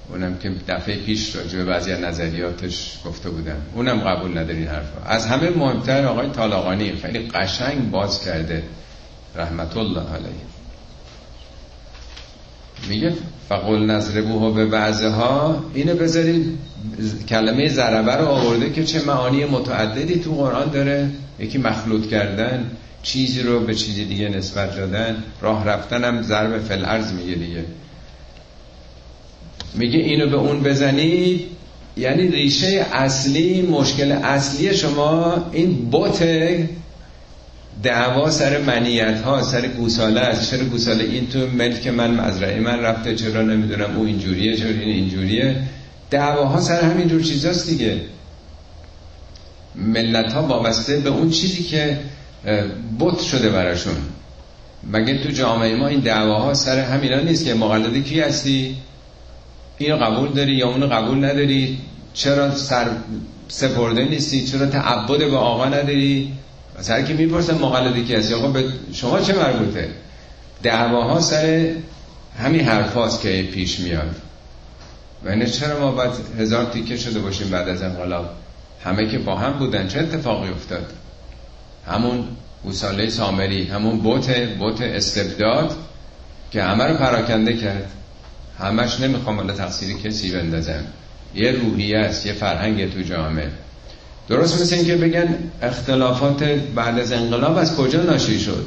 [0.09, 3.63] اونم که دفعه پیش راجع به بعضی نظریاتش گفته بودن.
[3.75, 5.03] اونم قبول نداره این حرفا.
[5.07, 8.63] از همه مهمتر آقای طالقانی خیلی قشنگ باز کرده
[9.37, 10.60] رحمت الله علیه.
[12.89, 13.13] میگه؟
[13.49, 15.65] فقل نظربوه به بعضها.
[15.75, 16.59] اینو بذارید.
[17.29, 21.11] کلمه ضربه رو آورده که چه معانی متعددی تو قرآن داره.
[21.39, 22.71] یکی مخلوط کردن
[23.03, 25.17] چیزی رو به چیزی دیگه نسبت دادن.
[25.41, 27.65] راه رفتن هم ضرب فل ارز میگه دیگه.
[29.75, 31.41] میگه اینو به اون بزنید.
[31.97, 36.23] یعنی ریشه اصلی مشکل اصلی شما این بوت
[37.83, 40.51] دعوا سر منیت ها سر گوساله است.
[40.51, 44.81] چرا گوساله؟ این تو ملک من مزرعه من رفته چرا نمی‌دونم او اینجوریه چرا این
[44.81, 45.57] اینجوریه؟
[46.11, 48.01] دعواها سر همین جور چیزاست دیگه.
[49.75, 51.99] ملت ها وابسته به اون چیزی که
[53.01, 53.95] بت شده براشون.
[54.93, 58.77] مگه تو جامعه ما این دعواها سر همینا نیست که مقلد کی هستی؟
[59.79, 61.79] اینو قبول داری یا اونو قبول نداری؟
[62.15, 62.87] چرا سر
[63.49, 66.33] سپرده نیستی؟ چرا تعبد به آقا نداری؟
[66.81, 69.89] سر که می‌پرسن مقلدی کی هستی آقا به شما چه مربوطه؟
[70.63, 71.75] دعواها سر
[72.39, 74.17] همین حرفاست که پیش میاد.
[75.25, 78.31] و اینه چرا ما باید هزار تیکه شده باشیم بعد از انقلاب؟
[78.85, 80.93] همه که با هم بودن چه اتفاقی افتاد؟
[81.87, 82.25] همون
[82.65, 85.77] گوساله سامری همون بوت بوت استبداد
[86.51, 87.91] که همه رو پراکنده کرد.
[88.59, 90.85] همش نمی‌خوام حالا تقصیر کسی بندازم.
[91.35, 93.51] یه روحیه است یه فرهنگ تو جامعه.
[94.31, 96.43] درست مثل اینکه بگن اختلافات
[96.75, 98.67] بعد از انقلاب از کجا ناشی شد؟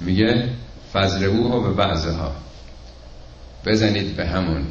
[0.00, 0.48] میگه
[0.92, 2.32] فضربوه به بعضها.
[3.66, 4.66] بزنید به همون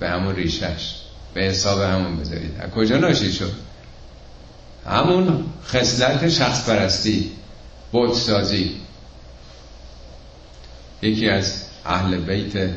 [0.00, 0.94] به همون ریشش
[1.34, 2.60] به حساب همون بذارید.
[2.60, 3.52] از کجا ناشی شد؟
[4.86, 7.30] همون خصلت شخص پرستی
[7.92, 8.76] بود سازی
[11.02, 12.70] یکی از اهل بیت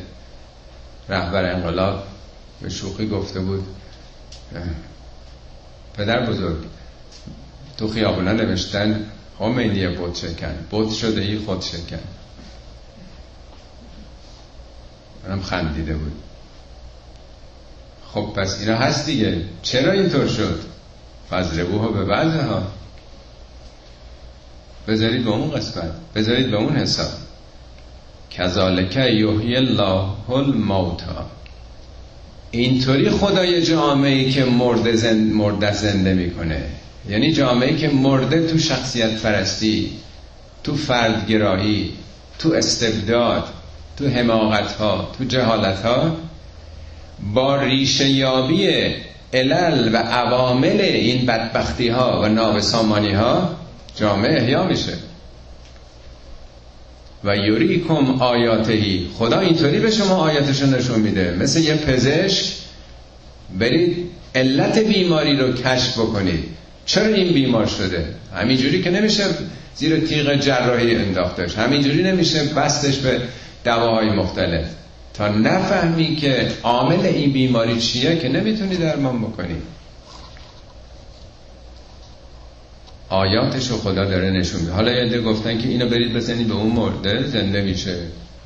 [1.08, 2.02] رهبر انقلاب
[2.62, 3.66] به شوخی گفته بود
[5.94, 6.71] پدر بزرگ
[7.76, 9.06] تو خیابونه نوشتن
[9.38, 10.54] خمینی بود شکن.
[10.70, 11.98] بود شده ای خود شکن.
[15.28, 16.12] منم خندیده بود.
[18.12, 19.42] خب پس اینا هست دیگه.
[19.62, 20.60] چرا اینطور شد؟
[21.30, 22.62] فضربوها به بعض ها.
[24.88, 25.92] بذارید به اون قسمت.
[26.14, 27.10] بذارید به اون حساب.
[28.30, 31.26] کذالک یحیی الله الموتا
[32.50, 36.81] اینطوری خدای جامعه که مرده زند مرده زنده می‌کنه.
[37.08, 39.90] یعنی جامعه که مرده تو شخصیت فرستی
[40.64, 41.92] تو فردگرایی
[42.38, 43.44] تو استبداد
[43.96, 46.16] تو حماقت ها تو جهالت ها
[47.34, 48.68] با ریشه یابی
[49.34, 53.56] علل و عوامل این بدبختی ها و نابسامانی ها
[53.96, 54.92] جامعه احیا میشه.
[57.24, 59.10] و یوریکم آیاتهی.
[59.18, 61.36] خدا اینطوری به شما آیاتشو نشون میده.
[61.40, 62.52] مثل یه پزشک
[63.58, 66.44] برید علت بیماری رو کشف بکنید.
[66.86, 69.24] چرا این بیمار شده؟ همینجوری که نمیشه
[69.74, 71.58] زیر تیغ جراحی انداختش.
[71.58, 73.20] همینجوری نمیشه بستش به
[73.64, 74.66] دواهای مختلف.
[75.14, 79.56] تا نفهمی که عامل این بیماری چیه که نمی‌تونی درمان بکنی.
[83.08, 84.72] آیاتش رو خدا داره نشون میده.
[84.72, 87.96] حالا یه گفتن که اینو برید بزنید به اون مرده زنده میشه.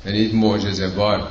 [0.05, 1.27] یعنی معجزه بار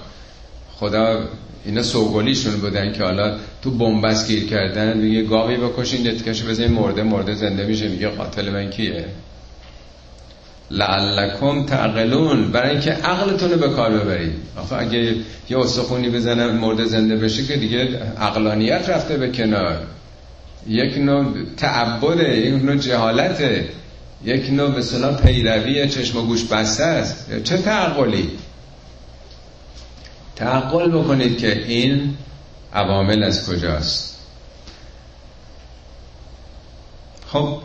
[0.80, 1.28] خدا
[1.64, 7.02] اینا سوگلیشون بودن که حالا تو بنبست گیر کردن میگه گاوی بکشین نتکشو بزنید مرده
[7.02, 9.04] مرده زنده میشه میگه قاتل من کیه؟
[10.70, 12.52] لعلکم تعقلون.
[12.52, 14.32] برای اینکه عقلتون رو به کار ببرید.
[14.56, 15.14] آخه اگه
[15.50, 19.78] یه استخونی بزنن مرده زنده بشه که دیگه عقلانیت رفته به کنار.
[20.68, 21.24] یک نوع
[21.56, 23.68] تعبده یک نوع جهالته.
[24.24, 27.42] یک نوع مثلا پیروی چشم و گوش بسته است.
[27.44, 28.30] چه تعقلی؟
[30.36, 32.14] تعقل بکنید که این
[32.74, 34.18] عوامل از کجاست.
[37.26, 37.58] خب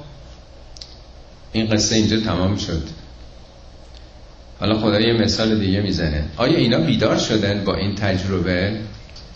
[1.51, 2.83] این قصه اینجا تمام شد.
[4.59, 6.25] حالا خدا یه مثال دیگه می‌زنه.
[6.37, 8.79] آیا اینا بیدار شدن با این تجربه؟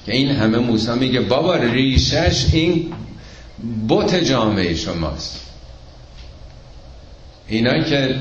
[0.06, 2.94] که این همه موسی میگه بابا ریشش این
[3.88, 5.40] بوت جامعه شماست.
[7.48, 8.20] اینا که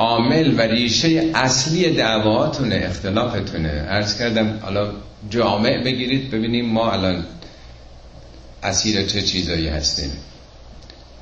[0.00, 3.68] عامل و ریشه اصلی دعواتونه اختلافتونه.
[3.68, 4.92] عرض کردم حالا
[5.30, 7.24] جامع بگیرید ببینیم ما الان
[8.62, 10.12] اسیر چه چیزایی هستیم.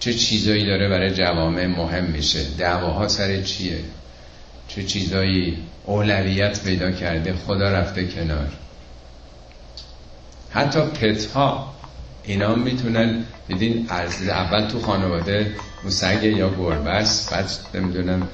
[0.00, 3.78] چه چیزایی داره برای جوامع مهم میشه؟ دعواها سر چیه؟
[4.68, 8.48] چه چیزایی اولویت پیدا کرده؟ خدا رفته کنار.
[10.50, 11.74] حتی پتها
[12.24, 15.54] اینا می‌تونن دیدین از اول تو خانواده
[15.84, 18.28] موسگ یا گربه است بعد نمی‌دونم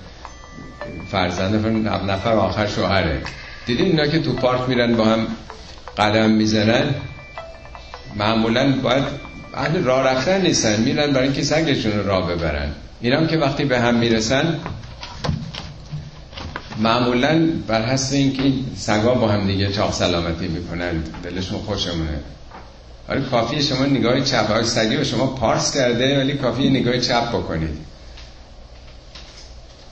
[1.11, 3.22] فرزند نفر آخر شوهره.
[3.66, 5.26] دیدین اینا که تو پارک میرن با هم
[5.98, 6.94] قدم می‌زنن؟
[8.16, 9.05] معمولا باید
[9.55, 10.80] اهل راه رفتن نیستن.
[10.80, 12.72] میرن برای اینکه سگشون رو راه ببرن.
[13.00, 14.61] اینا که وقتی به هم می‌رسن
[16.78, 18.42] معمولا بر حسب اینکه
[18.76, 22.20] سگا با هم دیگه چاق سلامتی می‌کنن دلشون خوشمونه.
[23.09, 27.28] ولی کافی شما نگاه چپ های سگی به شما پارس کرده ولی کافی نگاه چپ
[27.28, 27.93] بکنید.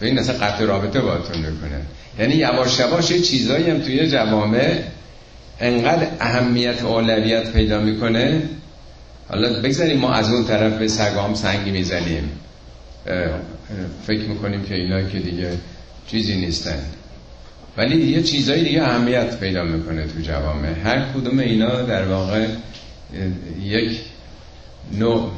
[0.02, 1.80] به این اصلا قطع رابطه باتون می‌کنه.
[2.18, 4.82] یعنی یواش یواش یه چیزایی هم توی جوامع
[5.60, 8.42] انقدر اهمیت و اولویت پیدا می‌کنه.
[9.28, 12.30] حالا بگذاریم ما از اون طرف به سگام سنگی می‌زنیم.
[14.06, 15.48] فکر می‌کنیم که اینا که دیگه
[16.06, 16.78] چیزی نیستن.
[17.76, 20.72] ولی یه چیزایی دیگه اهمیت پیدا می‌کنه تو جوامع.
[20.84, 22.46] هر کدوم اینا در واقع
[23.62, 24.00] یک
[24.98, 25.30] نوع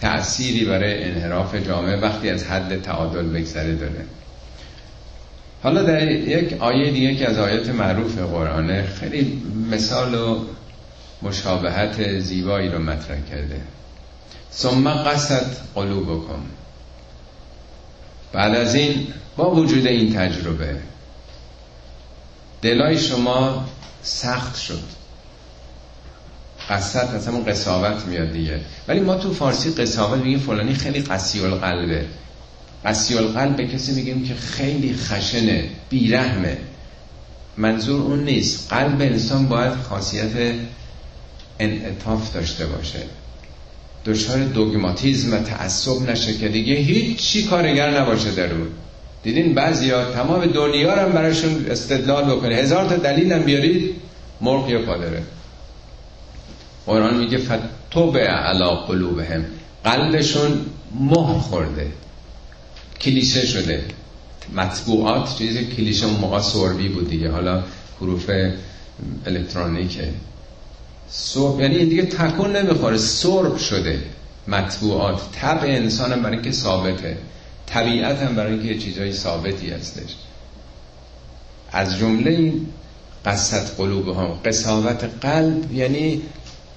[0.00, 4.04] تأثیری برای انحراف جامعه وقتی از حد تعادل بگذره داره.
[5.62, 10.44] حالا در یک آیه دیگه که از آیات معروف قرآنه خیلی مثال و
[11.22, 13.60] مشابهت زیبایی رو مطرح کرده.
[14.52, 16.42] ثم قصد قلوبکم.
[18.32, 20.76] بعد از این با وجود این تجربه
[22.62, 23.66] دلای شما
[24.02, 25.03] سخت شد.
[26.70, 28.60] قصد از همون قصاوت میاد دیگه.
[28.88, 32.04] ولی ما تو فارسی قصاوت میگیم فلانی خیلی قسی القلبه
[32.84, 36.56] قسی القلب به کسی میگیم که خیلی خشنه بیرحمه.
[37.56, 38.72] منظور اون نیست.
[38.72, 40.54] قلب انسان باید خاصیت
[41.58, 42.98] انعطاف داشته باشه.
[44.04, 48.66] دچار دوگماتیزم و تعصب نشه که دیگه هیچی کارگر نباشه در اون.
[49.22, 52.54] دیدین بعضیا تمام دنیا رو براشون استدلال بکنه.
[52.54, 53.94] هزار تا دلیل هم بیارید
[54.40, 55.22] مرغ یا پادره.
[56.86, 59.44] قرآن میگه فتوب علا قلوبهم.
[59.84, 60.66] قلبشون
[61.00, 61.92] مهر خورده.
[63.00, 63.84] کلیشه شده.
[64.56, 67.30] مطبوعات چیزی کلیشه اون موقع سوربی بود دیگه.
[67.30, 67.62] حالا
[68.00, 68.30] حروف
[69.26, 70.08] الکترونیکه
[71.08, 72.96] سرب یعنی این دیگه تکون نمی‌خوره.
[72.96, 74.02] سرب شده.
[74.48, 75.20] مطبوعات.
[75.32, 77.18] طبع انسان هم برای که ثابته.
[77.66, 80.14] طبیعت هم برای اینکه چیزای ثابتی هستش.
[81.72, 82.66] از جمله این
[83.24, 86.22] قصت قلوب هم قصاوت قلب یعنی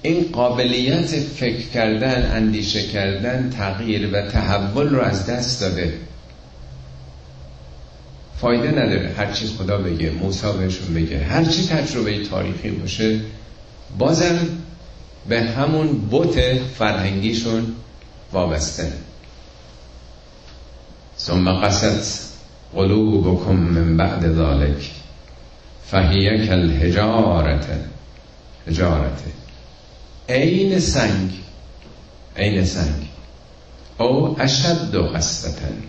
[0.02, 5.94] این قابلیت فکر کردن اندیشه کردن تغییر و تحول رو از دست داده.
[8.40, 11.18] فایده نداره هر چیز خدا بگه موسی بهشون بگه.
[11.18, 13.20] هر چی تجربه تاریخی باشه
[13.98, 14.38] بازم
[15.28, 16.40] به همون بوت
[16.78, 17.66] فرهنگیشون
[18.32, 18.92] وابسته.
[21.18, 22.28] ثم قصد
[22.74, 24.90] قلوبكم من بعد ذلك
[25.90, 27.66] فهی کالحجارت
[28.66, 29.22] حجارت
[30.28, 31.30] عین سنگ
[32.36, 33.08] عین سنگ.
[33.98, 35.82] او اشد و قصدتن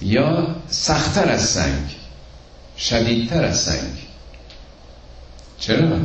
[0.00, 1.96] یا سختتر از سنگ
[2.78, 3.92] شدیدتر از سنگ.
[5.58, 5.98] چرا؟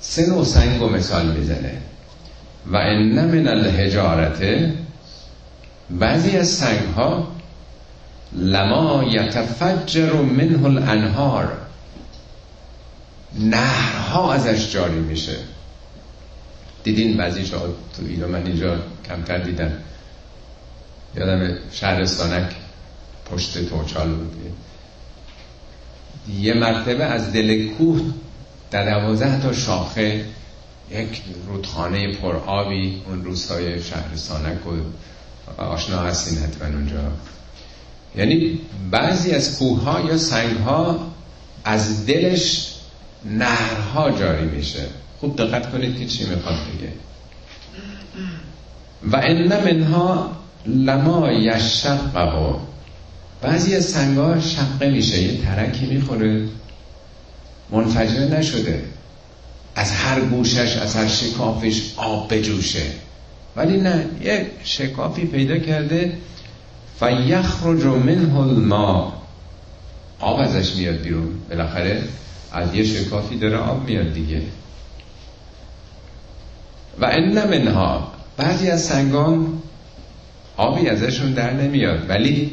[0.00, 1.82] سه نوع سنگ رو مثال می‌زنه.
[2.66, 4.70] و ان من الحجارت
[5.90, 7.28] بعضی از سنگ ها
[8.32, 11.69] لما یتفجر منه الانهار.
[13.38, 15.36] نهرها ازش جاری میشه.
[16.84, 18.78] دیدین بعضی جا تو ایران من اینجا
[19.08, 19.72] کمتر دیدم.
[21.16, 22.50] یادم شهرستانک
[23.30, 24.36] پشت توچال بود.
[26.40, 28.00] یه مرتبه از دل کوه
[28.70, 30.24] در دوازده تا شاخه
[30.90, 37.12] یک رودخانه پر آبی اون روستای شهرستانک و آشنا هستین حتما اونجا.
[38.16, 38.60] یعنی
[38.90, 41.12] بعضی از کوه ها یا سنگ ها
[41.64, 42.74] از دلش
[43.24, 44.86] نهرها جاری میشه.
[45.20, 46.92] خوب دقت کنید که چی می‌خواد بگه.
[49.12, 52.56] و ان منها لما یشقه
[53.42, 56.48] بعضی از سنگ ها شقه میشه یه ترکی می‌خوره.
[57.70, 58.84] منفجر نشده.
[59.74, 62.82] از هر گوشش از هر شکافش آب بجوشه.
[63.56, 66.12] ولی نه یه شکافی پیدا کرده.
[66.98, 69.12] فیخرج منه الماء.
[70.20, 72.02] آب ازش میاد بیرون بالاخره.
[72.52, 74.42] از یه شکافی داره آب میاد دیگه.
[77.00, 79.62] و ان منها بعضی از سنگان
[80.56, 82.52] آبی ازشون در نمیاد ولی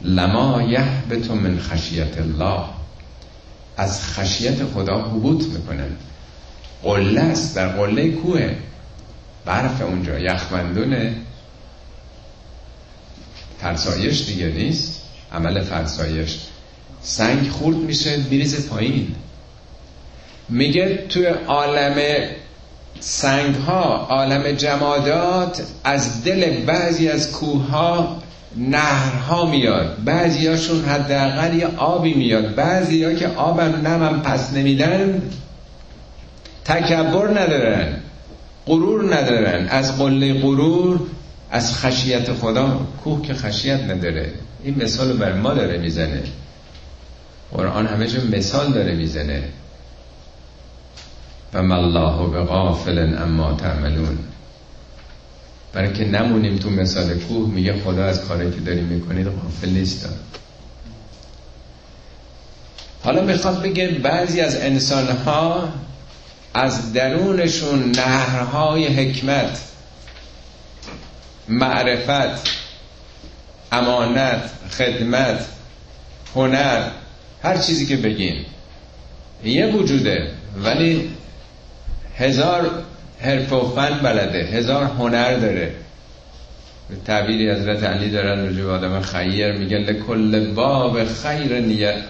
[0.00, 2.64] لما یهبت من خشیت الله
[3.76, 5.90] از خشیت خدا حبوط می‌کنن
[6.82, 8.54] قله است در قله کوه.
[9.44, 11.16] برف اونجا یخمندونه
[13.60, 16.38] فرسایش دیگه نیست عمل فرسایش.
[17.02, 19.14] سنگ خورد میشه میریزه پایین.
[20.48, 21.94] میگه توی عالم
[23.00, 28.22] سنگ ها عالم جمادات از دل بعضی از کوه ها
[28.56, 30.04] نهرها میاد.
[30.04, 32.54] بعضی هاشون حداقل یه آبی میاد.
[32.54, 35.22] بعضی ها که آبم نمم پس نمیدن
[36.64, 38.00] تکبر ندارن
[38.66, 39.68] غرور ندارن.
[39.68, 41.00] از قله غرور
[41.50, 42.80] از خشیت خدا.
[43.04, 44.32] کوه که خشیت نداره.
[44.64, 46.22] این مثال بر ما داره می‌زنه.
[47.54, 49.48] قرآن همه جا مثال داره می‌زنه.
[51.52, 54.18] و الله به غافل اما تعملون.
[55.72, 60.08] برای که نمونیم تو مثال کوه میگه خدا از کاری که داریم می‌کنید غافل نیست
[63.04, 65.68] حالا می‌خواد بگه بعضی از انسان ها
[66.54, 69.60] از درونشون نهرهای حکمت
[71.48, 72.48] معرفت
[73.72, 75.46] امانت خدمت
[76.34, 76.90] هنر
[77.42, 78.44] هر چیزی که بگیم
[79.44, 80.30] یه وجوده
[80.64, 81.10] ولی
[82.16, 82.70] هزار
[83.20, 85.74] حرف و فن بلده هزار هنر داره.
[86.88, 91.60] به تعبیری حضرت علی دارن رجوع آدم خیر میگن لکل باب خیر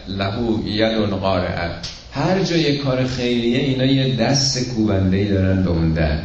[0.09, 1.70] لهو ید قارعه
[2.12, 6.18] هر جا یه کار خیریه اینا یه دست کوبنده ای دارن به اون در.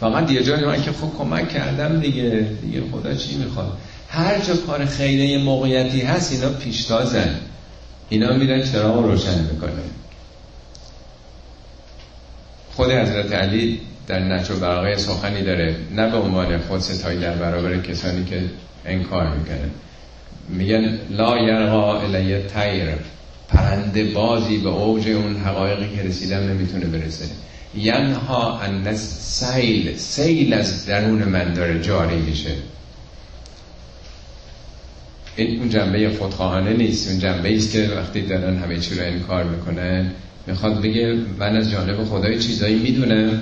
[0.00, 3.72] فقط یه جایی من که خب کمک کردم دیگه دیگه خدا چی می‌خواد؟
[4.08, 7.34] هر جا کار خیریه موقعیتی هست اینا پیشتازن.
[8.08, 9.82] اینا میرن چراغ روشن می‌کنه
[12.74, 17.76] خود حضرت علی در نچو برقه سخنی داره نه به عنوان خود ستایی در برابر
[17.76, 18.42] کسانی که
[18.86, 19.70] انکار می‌کنن
[20.48, 22.88] میگن لا یرقا الیه تیر
[23.48, 27.24] پرنده بازی به اوج اون حقایقی که رسیدم نمی‌تونه برسه.
[27.74, 32.50] ینها ان سیل سیل از درون من داره جاری میشه.
[35.42, 37.10] این اون جنبه خودخواهانه نیست.
[37.10, 40.10] اون جنبه است که وقتی دارن همه چی رو انکار می‌کنن
[40.46, 43.40] می‌خواد بگه من از جانب خدای چیزایی می‌دونم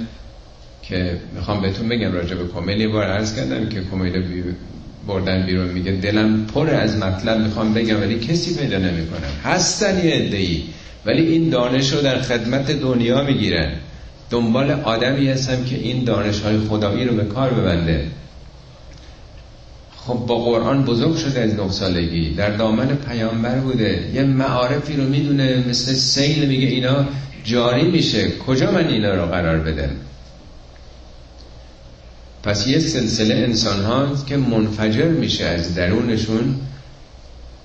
[0.83, 2.13] که می‌خوام بهتون بگم.
[2.13, 4.43] راجع به کمیل یه بار عرض کردم که کمیل بی...
[5.07, 10.15] بردن بیرون میگه دلم پر از مطلب می‌خوام بگم ولی کسی پیدا نمی‌کنم هستن یه
[10.15, 10.63] ادهی
[11.07, 13.73] ولی این دانش رو در خدمت دنیا می‌گیرن.
[14.31, 18.07] دنبال آدمی هستم که این دانش های خدایی رو به کار ببنده.
[20.07, 22.35] خب با قرآن بزرگ شده از نه سالگی.
[22.35, 24.11] در دامن پیامبر بوده.
[24.15, 27.07] یه معارفی رو می‌دونه مثل سیل میگه اینا
[27.45, 28.31] جاری میشه.
[28.31, 29.91] کجا من اینا رو قرار بدم؟
[32.43, 36.55] پس یه سلسله انسان ها که منفجر میشه از درونشون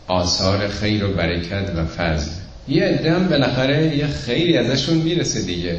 [0.08, 2.32] آثار خیر و برکت و فضل.
[2.68, 5.78] یه عده هم بالاخره یه خیلی ازشون می‌رسه دیگه.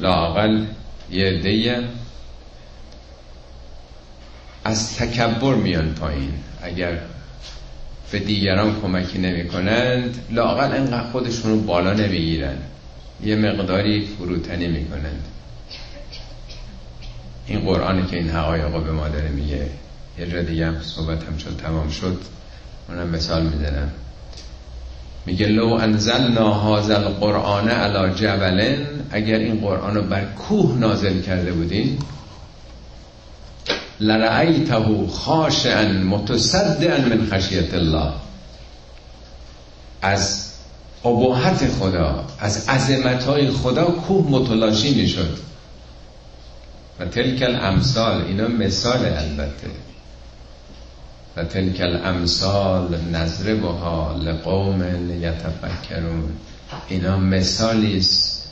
[0.00, 0.64] لاقل
[1.10, 1.82] یه عده
[4.64, 6.32] از تکبر میان پایین.
[6.62, 6.98] اگر
[8.12, 12.56] به دیگران کمکی نمی کنند لاقل انقدر خودشون رو بالا نمی‌گیرن.
[13.24, 15.24] یه مقداری فروتنی می‌کنند.
[17.46, 19.66] این قرآنی که این حقایق به ما داره میگه.
[20.18, 22.18] یه جا دیگه هم صحبت هم چون تمام شد.
[22.88, 23.90] اونم مثال می‌زنم.
[25.26, 28.86] میگه لو انزلنا هذا القرآن علی جبلن.
[29.10, 31.98] اگر این قرآن رو بر کوه نازل کرده بودین
[34.02, 38.12] لرعیته خاشعا متصدعا من خشیت الله.
[40.02, 40.48] از
[41.04, 45.38] ابهت خدا از عظمت های خدا کوه متلاشی می‌شد.
[47.00, 49.70] و تلک الامثال اینا مثال البته.
[51.36, 54.82] و تلک الامثال نضربها لقوم
[55.22, 56.28] یتفکرون.
[56.88, 58.48] اینا مثالی است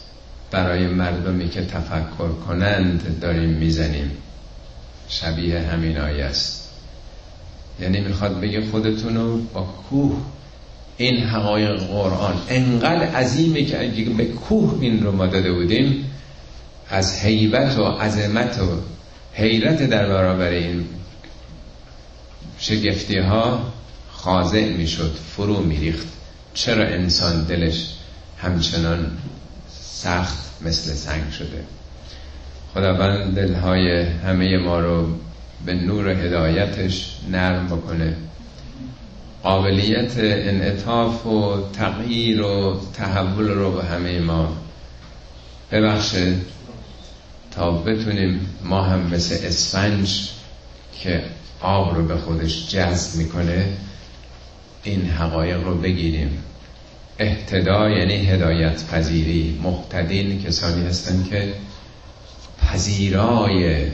[0.50, 4.10] برای مردمی که تفکر کنند داریم می‌زنیم.
[5.10, 6.68] شبیه همین آیه است.
[7.80, 10.16] یعنی می‌خواد بگه خودتون رو با کوه.
[10.96, 16.10] این حقایق قرآن انقدر عظیمه که اگه به کوه این رو ما داده بودیم
[16.90, 18.80] از حیبت و عظمت و
[19.32, 20.84] حیرت در برابر این
[22.58, 23.72] شگفتی ها
[24.12, 26.06] خاضع می‌شد فرو میریخت.
[26.54, 27.94] چرا انسان دلش
[28.38, 29.18] همچنان
[29.92, 31.64] سخت مثل سنگ شده؟
[32.74, 35.06] خداوند دلهای همه ما رو
[35.66, 38.16] به نور هدایتش نرم بکنه.
[39.42, 44.56] قابلیت انعطاف و تغییر و تحول رو به همه ما
[45.72, 46.34] ببخشه
[47.50, 50.28] تا بتونیم ما هم مثل اسفنج
[51.02, 51.22] که
[51.60, 53.66] آب رو به خودش جذب می‌کنه
[54.82, 56.38] این حقایق رو بگیریم.
[57.18, 61.54] احتدا یعنی هدایت پذیری مقتدین کسانی هستن که
[62.66, 63.86] پذیرای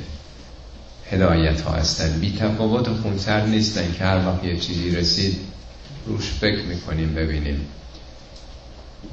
[1.10, 2.20] هدایت ها هستن.
[2.20, 5.40] بی تفاوت خونسر نیستن که هر وقت یه چیزی رسید
[6.06, 7.66] روش فکر می‌کنیم ببینیم.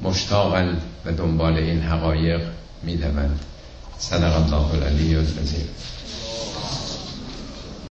[0.03, 2.41] مشتاقن و دنبال این حقایق
[2.83, 3.39] می‌دوند.
[3.99, 5.67] صدق الله العلی العظیم.